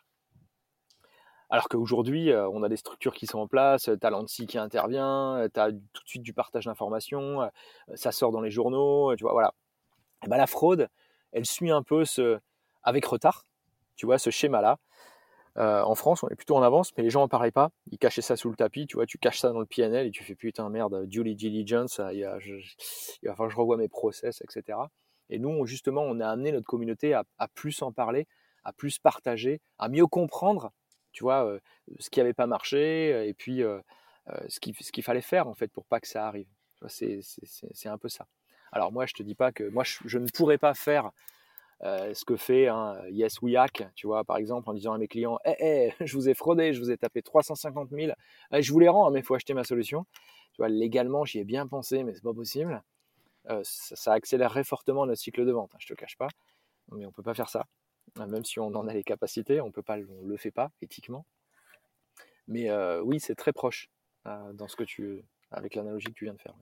[1.49, 4.57] Alors qu'aujourd'hui, euh, on a des structures qui sont en place, tu as l'ANSI qui
[4.57, 7.47] intervient, euh, tu as tout de suite du partage d'informations, euh,
[7.95, 9.53] ça sort dans les journaux, tu vois, voilà.
[10.25, 10.89] Et ben, la fraude,
[11.31, 12.39] elle suit un peu ce,
[12.83, 13.45] avec retard,
[13.95, 14.77] tu vois, ce schéma-là.
[15.55, 17.71] en France, on est plutôt en avance, mais les gens en parlaient pas.
[17.91, 20.11] Ils cachaient ça sous le tapis, tu vois, tu caches ça dans le PNL et
[20.11, 22.39] tu fais putain, merde, due diligence, il, va
[23.31, 24.77] falloir que je revoie mes process, etc.
[25.29, 28.27] Et nous, justement, on a amené notre communauté à plus en parler,
[28.63, 30.71] à plus partager, à mieux comprendre
[31.17, 31.57] tu vois,
[31.97, 33.63] ce qui n'avait pas marché et puis
[34.47, 36.47] ce qu'il fallait faire en fait pour pas que ça arrive.
[36.87, 38.27] C'est un peu ça.
[38.71, 41.09] Alors moi, je te dis pas que moi, je, ne pourrais pas faire
[41.81, 45.07] ce que fait un Yes We Hack, tu vois, par exemple, en disant à mes
[45.07, 48.13] clients, hé, eh, je vous ai fraudé, je vous ai tapé 350 000,
[48.51, 50.05] eh, je vous les rends, hein, mais il faut acheter ma solution.
[50.53, 52.83] Tu vois, légalement, j'y ai bien pensé, mais c'est pas possible.
[53.63, 56.27] ça, accélérerait fortement notre cycle de vente, hein, je te cache pas,
[56.91, 57.65] mais on peut pas faire ça.
[58.15, 61.25] Hein, même si on en a les capacités, on peut pas, le fait pas éthiquement.
[62.47, 63.89] Mais euh, oui, c'est très proche
[64.25, 66.55] euh, dans ce que tu, avec l'analogie que tu viens de faire.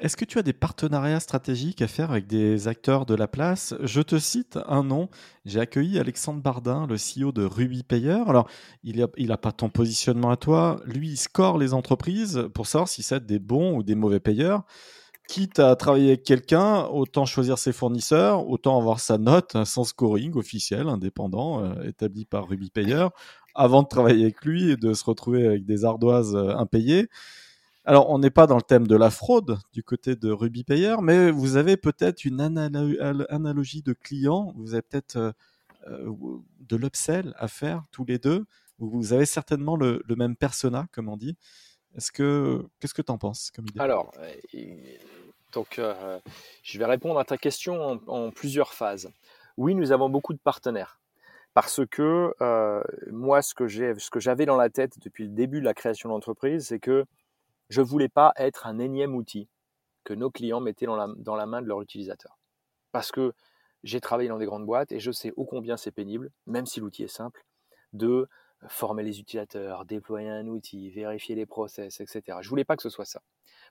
[0.00, 3.74] Est-ce que tu as des partenariats stratégiques à faire avec des acteurs de la place?
[3.82, 5.08] Je te cite un nom.
[5.44, 8.24] J'ai accueilli Alexandre Bardin, le CEO de Ruby Payer.
[8.26, 8.48] Alors,
[8.82, 10.80] il n'a a pas ton positionnement à toi.
[10.86, 14.64] Lui, il score les entreprises pour savoir si c'est des bons ou des mauvais payeurs
[15.30, 20.34] quitte à travailler avec quelqu'un, autant choisir ses fournisseurs, autant avoir sa note sans scoring
[20.34, 23.06] officiel, indépendant, euh, établi par Ruby Payer,
[23.54, 27.08] avant de travailler avec lui et de se retrouver avec des ardoises euh, impayées.
[27.84, 30.96] Alors, on n'est pas dans le thème de la fraude du côté de Ruby Payer,
[31.00, 35.16] mais vous avez peut-être une analogie de client, vous avez peut-être
[35.86, 36.12] euh,
[36.58, 38.46] de l'upsell à faire tous les deux,
[38.80, 41.36] vous avez certainement le, même persona, comme on dit.
[41.96, 43.80] Est-ce que qu'est-ce que tu en penses comme idée?
[43.80, 44.12] Alors,
[45.52, 46.18] donc, euh,
[46.62, 49.10] je vais répondre à ta question en, plusieurs phases.
[49.56, 51.00] Oui, nous avons beaucoup de partenaires.
[51.54, 53.66] Parce que euh, moi, ce que
[54.20, 57.04] j'avais dans la tête depuis le début de la création de l'entreprise, c'est que
[57.68, 59.48] je ne voulais pas être un énième outil
[60.04, 62.38] que nos clients mettaient dans la, dans la main de leurs utilisateurs.
[62.92, 63.32] Parce que
[63.82, 66.80] j'ai travaillé dans des grandes boîtes et je sais ô combien c'est pénible, même si
[66.80, 67.44] l'outil est simple,
[67.92, 68.28] de
[68.68, 72.38] former les utilisateurs, déployer un outil, vérifier les process, etc.
[72.42, 73.22] Je voulais pas que ce soit ça.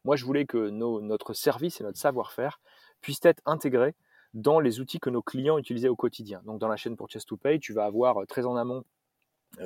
[0.04, 2.60] Moi, je voulais que notre service et notre savoir-faire
[3.02, 3.96] puissent être intégrés
[4.34, 6.42] dans les outils que nos clients utilisaient au quotidien.
[6.46, 8.84] Donc, dans la chaîne Purchase to Pay, tu vas avoir euh, très en amont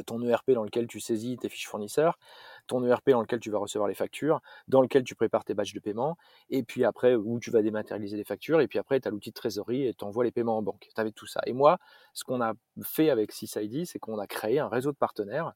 [0.06, 2.18] ton ERP dans lequel tu saisis tes fiches fournisseurs,
[2.68, 5.74] ton ERP dans lequel tu vas recevoir les factures, dans lequel tu prépares tes badges
[5.74, 6.18] de paiement,
[6.50, 9.30] et puis après où tu vas dématérialiser les factures, et puis après tu as l'outil
[9.30, 10.88] de trésorerie et tu envoies les paiements en banque.
[10.94, 11.42] Tu avais tout ça.
[11.46, 11.78] Et moi,
[12.14, 12.54] ce qu'on a
[12.84, 15.54] fait avec SysID, c'est qu'on a créé un réseau de partenaires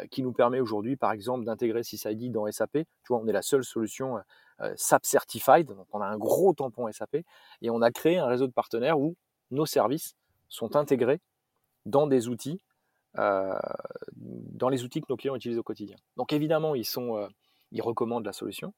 [0.00, 2.72] euh, qui nous permet aujourd'hui, par exemple, d'intégrer SysID dans SAP.
[2.72, 4.18] Tu vois, on est la seule solution
[4.60, 7.16] euh, SAP Certified, donc on a un gros tampon SAP,
[7.62, 9.16] et on a créé un réseau de partenaires où
[9.50, 10.14] nos services
[10.48, 11.20] sont intégrés
[11.86, 12.60] dans des outils
[13.16, 15.96] dans les outils que nos clients utilisent au quotidien.
[16.16, 17.28] Donc évidemment, ils, sont,
[17.70, 18.74] ils recommandent la solution.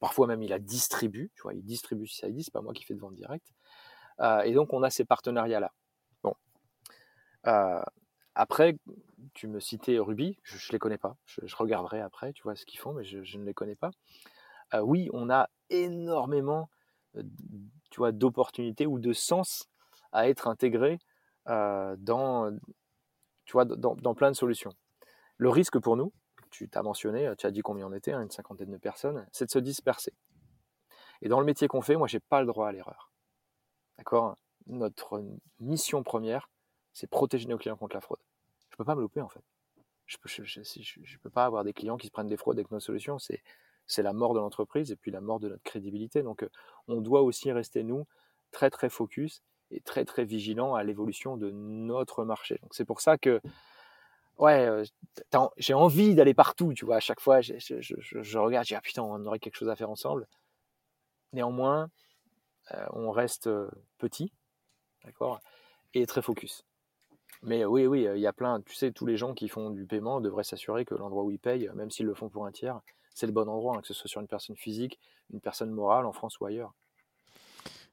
[0.00, 1.30] parfois même, ils la distribuent.
[1.34, 3.52] Tu vois, ils distribuent si ça existe, pas moi qui fais de vente directe.
[4.44, 5.72] et donc, on a ces partenariats-là.
[6.22, 6.34] Bon.
[8.34, 8.78] après,
[9.34, 11.16] tu me citais Ruby, je ne les connais pas.
[11.26, 13.90] Je, regarderai après, tu vois, ce qu'ils font, mais je, je, ne les connais pas.
[14.82, 16.70] oui, on a énormément
[17.90, 19.68] tu vois, d'opportunités ou de sens
[20.12, 20.98] à être intégré
[21.46, 22.50] dans,
[23.46, 24.72] tu vois, dans, plein de solutions.
[25.38, 26.12] Le risque pour nous,
[26.50, 29.46] tu t'as mentionné, tu as dit combien on était, hein, une cinquantaine de personnes, c'est
[29.46, 30.12] de se disperser.
[31.22, 33.10] Et dans le métier qu'on fait, moi, j'ai pas le droit à l'erreur.
[33.98, 34.36] D'accord?
[34.66, 35.24] Notre
[35.60, 36.50] mission première,
[36.92, 38.18] c'est protéger nos clients contre la fraude.
[38.70, 39.42] Je peux pas me louper en fait.
[40.06, 42.80] Je peux, je, peux pas avoir des clients qui se prennent des fraudes avec nos
[42.80, 43.18] solutions.
[43.18, 43.42] C'est,
[43.86, 46.22] c'est la mort de l'entreprise et puis la mort de notre crédibilité.
[46.22, 46.50] Donc, euh,
[46.86, 48.06] on doit aussi rester nous
[48.50, 52.58] très très focus et très très vigilant à l'évolution de notre marché.
[52.62, 53.40] Donc, c'est pour ça que
[54.38, 54.84] ouais, euh,
[55.56, 56.96] j'ai envie d'aller partout, tu vois.
[56.96, 59.90] À chaque fois, je, regarde, je dis ah putain, on aurait quelque chose à faire
[59.90, 60.26] ensemble.
[61.32, 61.90] Néanmoins,
[62.72, 63.48] euh, on reste
[63.98, 64.32] petit,
[65.04, 65.40] d'accord,
[65.94, 66.64] et très focus.
[67.42, 69.84] Mais oui, oui, il y a plein, tu sais, tous les gens qui font du
[69.86, 72.80] paiement devraient s'assurer que l'endroit où ils payent, même s'ils le font pour un tiers,
[73.14, 74.98] c'est le bon endroit, hein, que ce soit sur une personne physique,
[75.32, 76.74] une personne morale, en France ou ailleurs.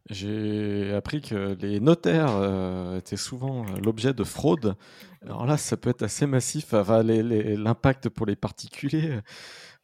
[0.09, 4.75] J'ai appris que les notaires euh, étaient souvent euh, l'objet de fraude.
[5.21, 6.73] Alors là, ça peut être assez massif.
[6.73, 9.19] L'impact pour les particuliers,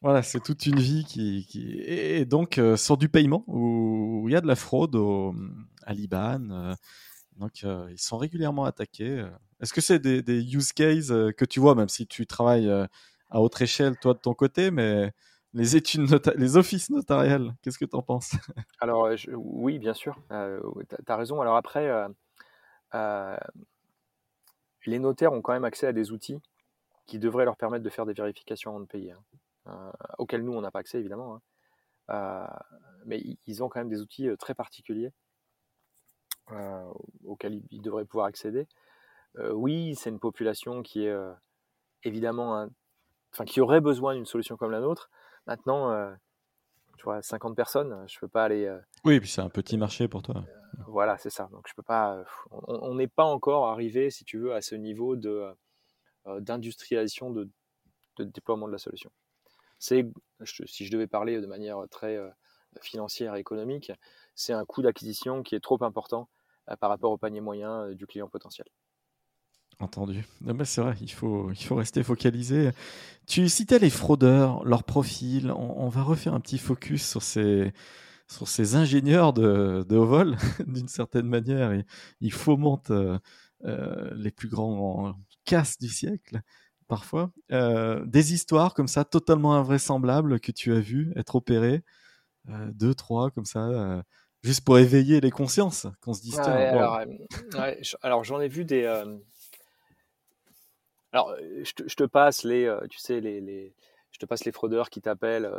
[0.02, 1.46] voilà, c'est toute une vie qui,
[1.86, 5.34] et donc euh, sur du paiement où, il y a de la fraude au,
[5.84, 6.76] à Liban.
[7.38, 9.24] donc ils sont régulièrement attaqués.
[9.62, 12.70] Est-ce que c'est des, use cases que tu vois, même si tu travailles
[13.30, 15.12] à autre échelle toi de ton côté, mais
[15.52, 18.32] les études, les offices notariales, qu'est-ce que tu en penses?
[18.80, 21.40] Alors, euh, oui, bien sûr, euh, tu as raison.
[21.40, 21.90] Alors après,
[22.94, 23.36] euh,
[24.86, 26.40] les notaires ont quand même accès à des outils
[27.06, 29.14] qui devraient leur permettre de faire des vérifications avant de payer,
[29.66, 29.92] hein.
[30.18, 31.40] auxquels nous, on n'a pas accès, évidemment.
[32.08, 32.48] Hein.
[33.04, 35.12] mais ils ont quand même des outils très particuliers
[37.24, 38.66] auxquels ils devraient pouvoir accéder.
[39.52, 41.16] oui, c'est une population qui est
[42.04, 42.68] évidemment,
[43.32, 45.10] enfin, qui aurait besoin d'une solution comme la nôtre.
[45.50, 46.14] Maintenant, euh,
[46.96, 48.66] tu vois, 50 personnes, je peux pas aller.
[48.66, 50.36] Euh, oui, et puis c'est un petit marché pour toi.
[50.36, 51.48] Euh, voilà, c'est ça.
[51.50, 52.22] Donc je peux pas.
[52.52, 55.52] on n'est pas encore arrivé, si tu veux, à ce niveau de
[56.38, 57.48] d'industrialisation de,
[58.18, 59.10] de, déploiement de la solution.
[59.80, 60.06] C'est,
[60.44, 62.16] si je devais parler de manière très
[62.82, 63.90] financière et économique,
[64.36, 66.28] c'est un coût d'acquisition qui est trop important
[66.78, 68.66] par rapport au panier moyen du client potentiel.
[69.80, 70.26] Entendu.
[70.64, 72.70] c'est vrai, il faut, il faut rester focalisé.
[73.26, 75.50] Tu citais les fraudeurs, leur profil.
[75.52, 77.72] On, va refaire un petit focus sur ces,
[78.28, 81.72] sur ces ingénieurs de, de haut vol, d'une certaine manière.
[82.20, 83.18] Ils fomentent euh,
[83.64, 85.14] euh, les plus grands
[85.46, 86.42] casses du siècle,
[86.86, 87.32] parfois.
[87.50, 91.82] Euh, des histoires comme ça, totalement invraisemblables, que tu as vues être opérées.
[92.74, 94.04] deux, trois, comme ça
[94.42, 97.00] juste pour éveiller les consciences, qu'on se dise alors,
[98.00, 98.86] alors j'en ai vu des,
[101.12, 103.74] alors, je te, passe les, tu sais, les,
[104.12, 105.50] je te passe les fraudeurs qui t'appellent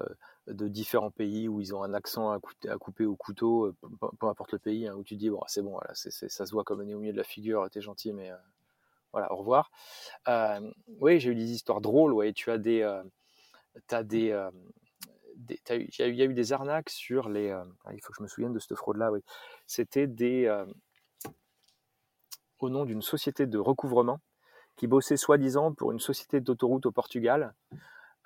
[0.47, 2.39] de différents pays où ils ont un accent à,
[2.79, 3.73] couper au couteau,
[4.19, 6.79] peu, importe le pays, hein, où tu dis bon, c'est bon, ça se voit comme
[6.81, 8.31] un nez au milieu de la figure, t'es gentil, mais
[9.11, 9.71] voilà, au revoir.
[10.99, 14.49] oui, j'ai eu des histoires drôles, ouais, tu as des, as des,
[15.49, 17.49] il y, a eu des arnaques sur les.
[17.49, 19.19] Ah, il faut que je me souvienne de cette fraude-là, oui.
[19.67, 20.63] C'était des.
[22.59, 24.19] au nom d'une société de recouvrement
[24.76, 27.53] qui bossait soi-disant pour une société d'autoroute au Portugal,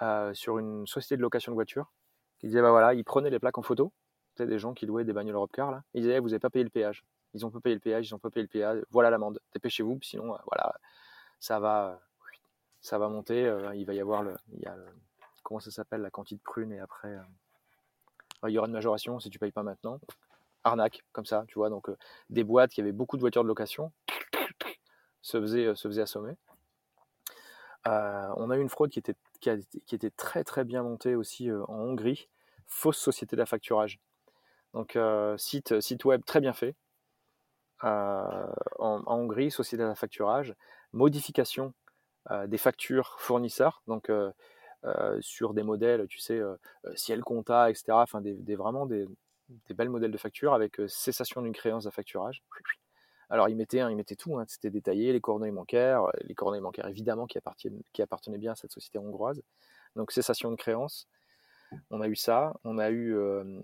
[0.02, 1.91] euh, sur une société de location de voitures,
[2.39, 3.91] qui disait, bah voilà, ils prenaient les plaques en photo,
[4.30, 6.64] c'était des gens qui louaient des bagnoles Europcar, là, ils disaient, vous n'avez pas payé
[6.64, 9.10] le péage, ils ont pas payé le péage, ils ont pas payé le péage, voilà
[9.10, 10.74] l'amende, dépêchez-vous, sinon, euh, voilà,
[11.39, 12.00] ça va,
[12.82, 14.76] ça va monter, euh, il va y avoir le, il y a
[15.43, 17.16] comment ça s'appelle, la quantité de prunes, et après,
[18.48, 20.00] il y aura une majoration si tu payes pas maintenant,
[20.64, 21.89] arnaque, comme ça, tu vois, donc
[22.30, 23.91] des boîtes qui avaient beaucoup de voitures de location,
[25.26, 26.36] se faisait, se faisait assommer.
[27.88, 29.49] Euh, on a eu une fraude qui était, qui,
[29.95, 32.30] était très très bien montée aussi euh, en Hongrie,
[32.67, 33.99] fausse société d'affacturage.
[34.73, 36.76] Donc euh, site, site web très bien fait.
[37.82, 40.55] En, Hongrie, société d'affacturage,
[40.93, 41.73] modification
[42.47, 44.11] des factures fournisseurs, donc
[45.19, 46.41] sur des modèles, tu sais,
[46.95, 47.86] ciel compta, etc.
[47.91, 49.07] Enfin, des, vraiment des,
[49.67, 52.41] des belles modèles de factures avec cessation d'une créance d'affacturage.
[53.30, 56.61] Alors, il mettait, il mettait tout, hein, c'était détaillé, les coordonnées bancaires, euh, les coordonnées
[56.61, 59.41] bancaires évidemment qui, appartenaient bien à cette société hongroise.
[59.95, 61.07] Donc, cessation de créance.
[61.89, 62.53] On a eu ça.
[62.63, 63.59] On a eu euh,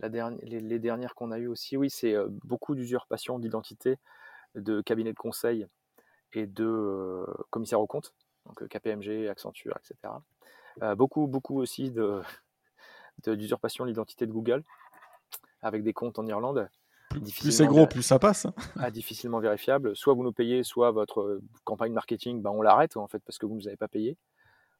[0.00, 3.98] les, dernières qu'on a eues aussi, oui, c'est beaucoup d'usurpation d'identité
[4.54, 5.66] de cabinets de conseil
[6.32, 8.14] et de commissaires aux comptes,
[8.46, 10.94] donc KPMG, Accenture, etc.
[10.96, 11.92] beaucoup, beaucoup aussi
[13.26, 14.64] d'usurpation de l'identité de Google
[15.62, 16.68] avec des comptes en Irlande.
[17.10, 18.46] Plus c'est gros, plus ça passe.
[18.78, 19.96] Ah, difficilement vérifiable.
[19.96, 23.46] Soit vous nous payez, soit votre campagne marketing, ben on l'arrête en fait parce que
[23.46, 24.16] vous ne nous avez pas payé.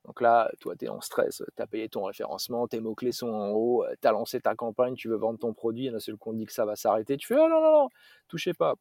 [0.04, 3.28] Donc là, toi, tu es en stress, tu as payé ton référencement, tes mots-clés sont
[3.28, 6.16] en haut, tu as lancé ta campagne, tu veux vendre ton produit, et d'un seul
[6.16, 7.16] coup, on dit que ça va s'arrêter.
[7.16, 7.88] Tu fais, oh non, non, non,
[8.28, 8.76] touchez pas.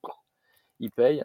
[0.79, 1.23] Il paye.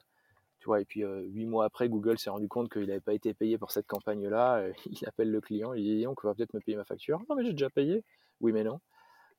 [0.58, 3.34] Tu vois, et puis huit mois après, Google s'est rendu compte qu'il n'avait pas été
[3.34, 4.64] payé pour cette campagne-là.
[4.86, 7.20] il appelle le client, il dit, on va peut-être me payer ma facture.
[7.28, 8.02] Non, mais j'ai déjà payé.
[8.40, 8.80] Oui, mais non.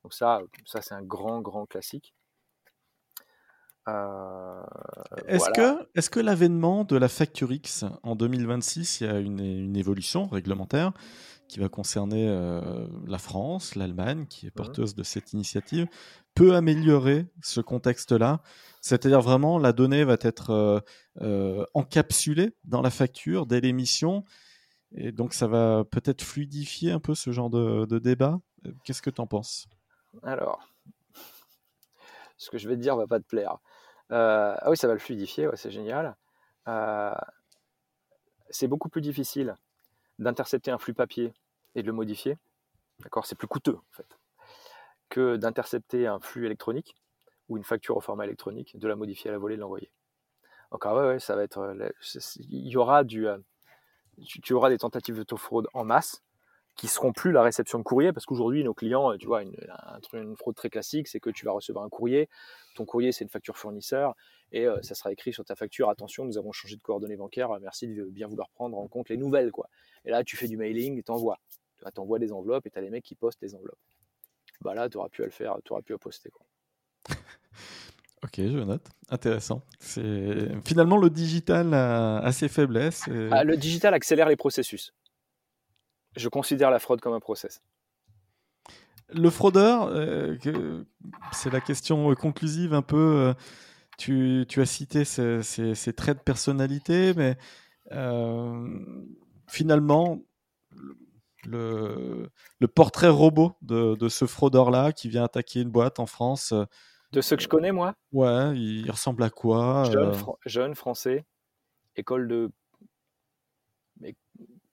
[0.03, 2.13] Donc ça, ça c'est un grand, grand classique.
[3.87, 4.63] Euh,
[5.27, 9.77] est-ce que, est que l'avènement de la Facture X en 2026, il y a une,
[9.77, 10.91] évolution réglementaire
[11.47, 15.87] qui va concerner euh, la France, l'Allemagne, qui est mmh porteuse de cette initiative,
[16.33, 18.41] peut améliorer ce contexte-là?
[18.81, 20.83] C'est-à-dire vraiment, la donnée va être
[21.21, 24.25] euh, encapsulée dans la facture dès l'émission,
[24.95, 28.39] et donc ça va peut-être fluidifier un peu ce genre de, débat?
[28.83, 29.67] Qu'est-ce que tu en penses?
[30.23, 30.67] Alors,
[32.37, 33.57] ce que je vais te dire va pas te plaire.
[34.11, 36.15] Euh, ah oui, ça va le fluidifier, c'est génial.
[36.67, 37.13] Euh,
[38.49, 39.55] c'est beaucoup plus difficile
[40.19, 41.33] d'intercepter un flux papier
[41.75, 42.37] et de le modifier.
[42.99, 44.07] D'accord, c'est plus coûteux en fait
[45.09, 46.95] que d'intercepter un flux électronique
[47.47, 49.91] ou une facture au format électronique, de la modifier à la volée, et de l'envoyer.
[50.71, 51.89] Donc ah ouais, ça va être, euh,
[52.39, 53.27] il y aura du,
[54.23, 56.23] tu, auras des tentatives de fraude en masse
[56.75, 59.55] qui seront plus la réception de courrier parce qu'aujourd'hui nos clients, tu vois, une,
[60.13, 62.29] une, fraude très classique, c'est que tu vas recevoir un courrier,
[62.75, 64.15] ton courrier c'est une facture fournisseur
[64.51, 67.49] et euh, ça sera écrit sur ta facture attention, nous avons changé de coordonnées bancaires,
[67.61, 69.69] merci de bien vouloir prendre en compte les nouvelles quoi.
[70.03, 71.39] Et là tu fais du mailing, t'envoies,
[71.79, 73.79] tu envoies des enveloppes et tu as les mecs qui postent les enveloppes.
[74.61, 76.45] Bah là tu auras pu à le faire, tu auras pu à poster quoi.
[78.23, 78.87] Ok, je note.
[79.09, 79.61] Intéressant.
[79.79, 83.03] C'est finalement le digital a, ses faiblesses.
[83.29, 84.93] Ah, le digital accélère les processus
[86.15, 87.61] je considère la fraude comme un process.
[89.09, 90.35] Le fraudeur, euh,
[91.31, 92.97] c'est la question conclusive un peu.
[92.97, 93.33] Euh,
[93.97, 97.37] tu, as cité ces, traits de personnalité, mais
[97.91, 98.67] euh,
[99.47, 100.19] finalement,
[101.45, 102.29] le,
[102.73, 106.53] portrait robot de, ce fraudeur-là qui vient attaquer une boîte en France.
[107.11, 107.93] De ce que je connais, moi?
[108.11, 109.83] Ouais, il ressemble à quoi
[110.45, 111.25] jeune français,
[111.95, 112.49] école de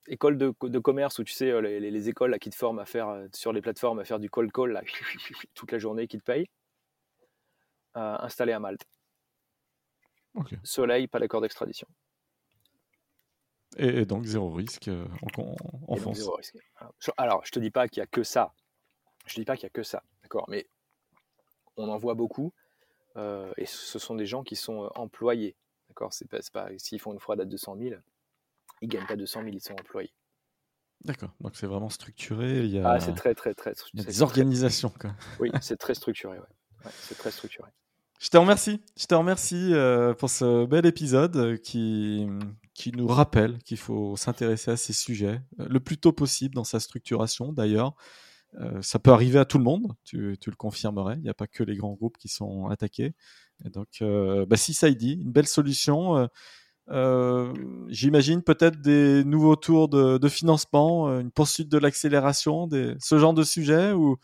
[0.06, 3.08] école de, commerce où tu sais, euh, les, écoles là, qui te forment à faire
[3.08, 4.82] euh, sur les plateformes à faire du cold call là,
[5.54, 6.48] toute la journée, qui te payent,
[7.96, 8.86] euh, installé à Malte.
[10.64, 11.86] Soleil, pas d'accord d'extradition.
[13.76, 14.90] Et, donc zéro risque
[15.88, 16.28] en, France.
[17.16, 18.52] Alors, je te dis pas qu'il y a que ça.
[19.26, 20.46] Je te dis pas qu'il y a que ça, d'accord.
[20.48, 20.66] Mais
[21.76, 22.52] on en voit beaucoup,
[23.16, 25.54] et ce sont des gens qui sont employés,
[25.88, 26.12] d'accord.
[26.12, 27.94] C'est pas, pas s'ils font une fraude à 200 000
[28.82, 30.12] ils gagnent pas 200 000, ils sont employés.
[31.04, 32.64] D'accord, donc c'est vraiment structuré.
[32.64, 32.88] Il y a...
[32.88, 34.04] Ah, c'est très, très, très structuré.
[34.04, 34.92] des organisations.
[35.00, 35.14] Quoi.
[35.40, 36.38] Oui, c'est très structuré.
[36.38, 36.90] Ouais.
[36.92, 37.68] c'est très structuré.
[38.20, 38.80] Je te remercie.
[38.96, 42.28] Je te remercie euh, pour ce bel épisode qui,
[42.72, 46.62] qui nous rappelle qu'il faut s'intéresser à ces sujets euh, le plus tôt possible dans
[46.62, 47.52] sa structuration.
[47.52, 47.96] D'ailleurs,
[48.60, 51.16] euh, ça peut arriver à tout le monde, tu, tu le confirmerais.
[51.16, 53.14] Il n'y a pas que les grands groupes qui sont attaqués.
[53.64, 54.02] Et donc,
[54.48, 56.28] bah, si ça y dit, une belle solution
[56.90, 57.54] euh,
[57.88, 63.44] j'imagine peut-être des nouveaux tours de, financement, euh, une poursuite de l'accélération, ce genre de
[63.44, 64.18] sujet ou,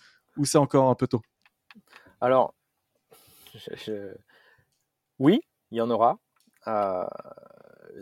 [0.44, 1.22] c'est encore un peu tôt?
[2.20, 2.54] Alors,
[5.18, 5.40] oui,
[5.70, 6.18] il y en aura.
[6.68, 7.04] Euh,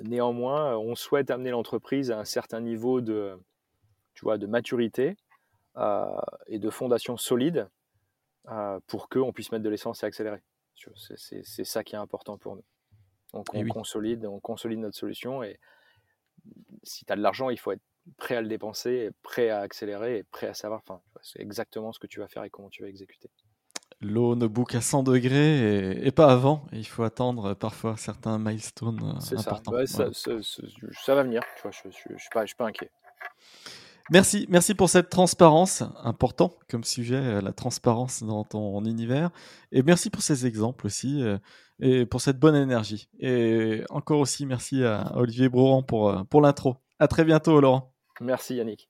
[0.04, 3.38] néanmoins, on souhaite amener l'entreprise à un certain niveau de,
[4.14, 5.16] tu vois, de maturité
[6.46, 7.68] et de fondation solide
[8.86, 10.42] pour qu'on puisse mettre de l'essence et accélérer.
[10.74, 12.64] C'est ça qui est important pour nous.
[13.32, 15.58] Donc on, consolide, on consolide notre solution et
[16.82, 17.82] si tu as de l'argent, il faut être
[18.16, 21.98] prêt à le dépenser, prêt à accélérer et prêt à savoir enfin, c'est exactement ce
[21.98, 23.30] que tu vas faire et comment tu vas exécuter.
[24.00, 26.66] L'eau ne bout qu'à 100 degrés et, pas avant.
[26.72, 29.72] il faut attendre parfois certains milestones euh, importants.
[29.86, 30.10] Ça.
[30.12, 31.40] ça, va venir.
[31.62, 32.90] je ne suis, pas, pas inquiet.
[34.10, 39.30] Merci, merci pour cette transparence, important comme sujet, euh, la transparence dans ton univers.
[39.72, 41.24] Et merci pour ces exemples aussi
[41.80, 43.08] et pour cette bonne énergie.
[43.18, 46.76] Et encore aussi, merci à Olivier Brouran pour, euh, pour l'intro.
[46.98, 47.94] À très bientôt, Laurent.
[48.20, 48.88] Merci, Yannick.